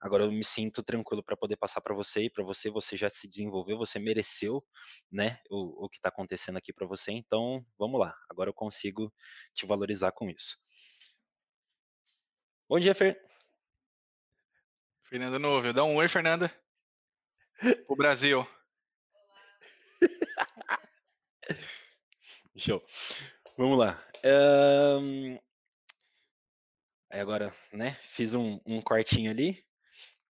[0.00, 3.10] Agora eu me sinto tranquilo para poder passar para você e para você, você já
[3.10, 4.64] se desenvolveu, você mereceu,
[5.10, 7.10] né, o, o que está acontecendo aqui para você.
[7.10, 8.16] Então, vamos lá.
[8.28, 9.12] Agora eu consigo
[9.52, 10.56] te valorizar com isso.
[12.68, 13.20] Bom dia, Fer.
[15.02, 16.52] Fernanda Novo, dá um oi, Fernanda.
[17.88, 18.46] O Brasil.
[22.56, 22.84] Show.
[23.56, 24.00] Vamos lá.
[25.00, 25.38] Um...
[27.10, 27.94] Aí agora, né?
[28.10, 29.66] Fiz um, um cortinho ali.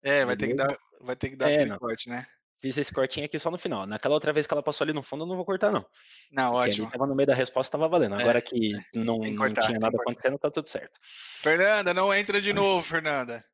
[0.03, 1.79] É, vai ter que dar, vai ter que dar é, aquele não.
[1.79, 2.27] corte, né?
[2.61, 3.87] Fiz esse cortinho aqui só no final.
[3.87, 5.87] Naquela outra vez que ela passou ali no fundo, eu não vou cortar, não.
[6.33, 6.91] Não, Porque ótimo.
[6.91, 8.17] tava no meio da resposta, tava valendo.
[8.17, 10.99] É, Agora que não, cortar, não tinha nada acontecendo, tá tudo certo.
[11.41, 13.45] Fernanda, não entra de novo, Fernanda.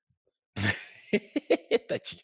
[1.89, 2.23] Tadinho.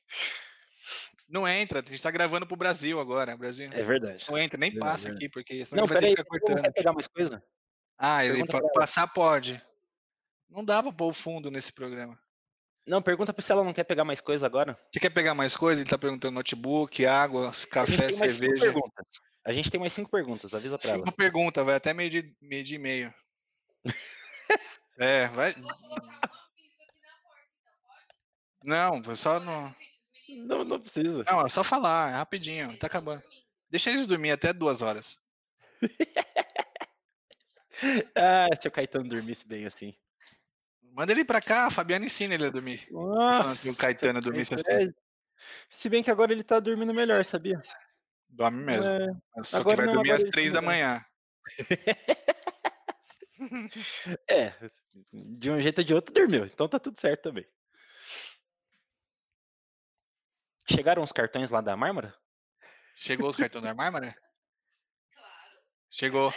[1.29, 3.37] Não entra, a gente tá gravando pro Brasil agora.
[3.37, 3.69] Brasil.
[3.73, 4.27] É verdade.
[4.29, 5.27] Não entra, nem verdade, passa verdade.
[5.27, 6.63] aqui, porque senão não, vai ter que ficar cortando.
[6.63, 7.43] Quer pegar mais coisa?
[7.99, 8.43] Ah, ele
[8.75, 9.63] passar pode.
[10.49, 12.19] Não dá pra pôr o fundo nesse programa.
[12.87, 14.79] Não, pergunta pra se ela não quer pegar mais coisa agora.
[14.91, 15.81] Você quer pegar mais coisa?
[15.81, 18.73] Ele tá perguntando notebook, água, café, cerveja.
[19.45, 21.07] A gente tem mais cinco perguntas, avisa pra cinco ela.
[21.07, 23.13] Cinco perguntas, vai até meio de, meio de meio.
[24.99, 25.55] é, vai.
[28.65, 29.75] Não, só não.
[30.29, 31.25] Não, não precisa.
[31.25, 33.23] Não, é só falar, é rapidinho, tá acabando.
[33.69, 35.19] Deixa eles dormir até duas horas.
[38.15, 39.95] ah, se o Caetano dormisse bem assim.
[40.93, 42.87] Manda ele pra cá, a Fabiana ensina ele a dormir.
[42.91, 44.93] Nossa, o Caetano dormisse assim.
[45.69, 47.63] Se bem que agora ele tá dormindo melhor, sabia?
[48.29, 48.85] Dorme mesmo.
[48.85, 49.09] É,
[49.43, 51.05] Só agora que vai dormir às três da manhã.
[54.29, 54.53] é,
[55.13, 57.47] de um jeito ou de outro dormiu, então tá tudo certo também.
[60.71, 62.15] Chegaram os cartões lá da Mármora?
[62.95, 64.15] Chegou os cartões da Mármora?
[65.13, 65.61] Claro.
[65.91, 66.35] Chegou.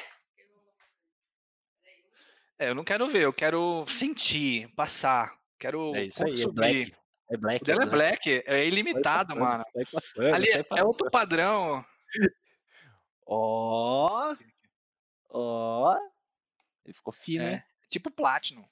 [2.59, 5.37] É, eu não quero ver, eu quero sentir, passar.
[5.59, 6.95] Quero é isso aí, é black.
[7.29, 7.63] É black.
[7.63, 8.49] O dela é black, é, black.
[8.51, 9.63] é ilimitado, passando, mano.
[9.91, 11.83] Passando, Ali é, é outro padrão.
[13.25, 14.35] Ó.
[15.29, 15.97] Ó.
[16.85, 17.53] Ele ficou fino, é.
[17.53, 17.63] hein?
[17.89, 18.65] Tipo Platinum.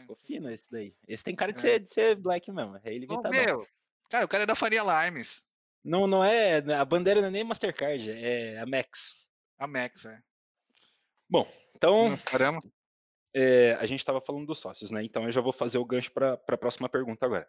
[0.00, 0.94] Ficou fino esse daí.
[1.06, 1.62] Esse tem cara de, é.
[1.62, 2.80] ser, de ser black mesmo.
[2.82, 3.30] É ilimitado.
[3.30, 3.66] meu,
[4.10, 5.44] cara, o cara é da Faria Limes.
[5.84, 6.56] Não, não é.
[6.72, 9.14] A bandeira não é nem Mastercard, é a Max.
[9.58, 10.18] A Max, é.
[11.28, 11.46] Bom,
[11.76, 12.16] então.
[12.24, 12.62] Caramba.
[13.36, 15.02] É, a gente estava falando dos sócios, né?
[15.04, 17.46] Então eu já vou fazer o gancho para a próxima pergunta agora.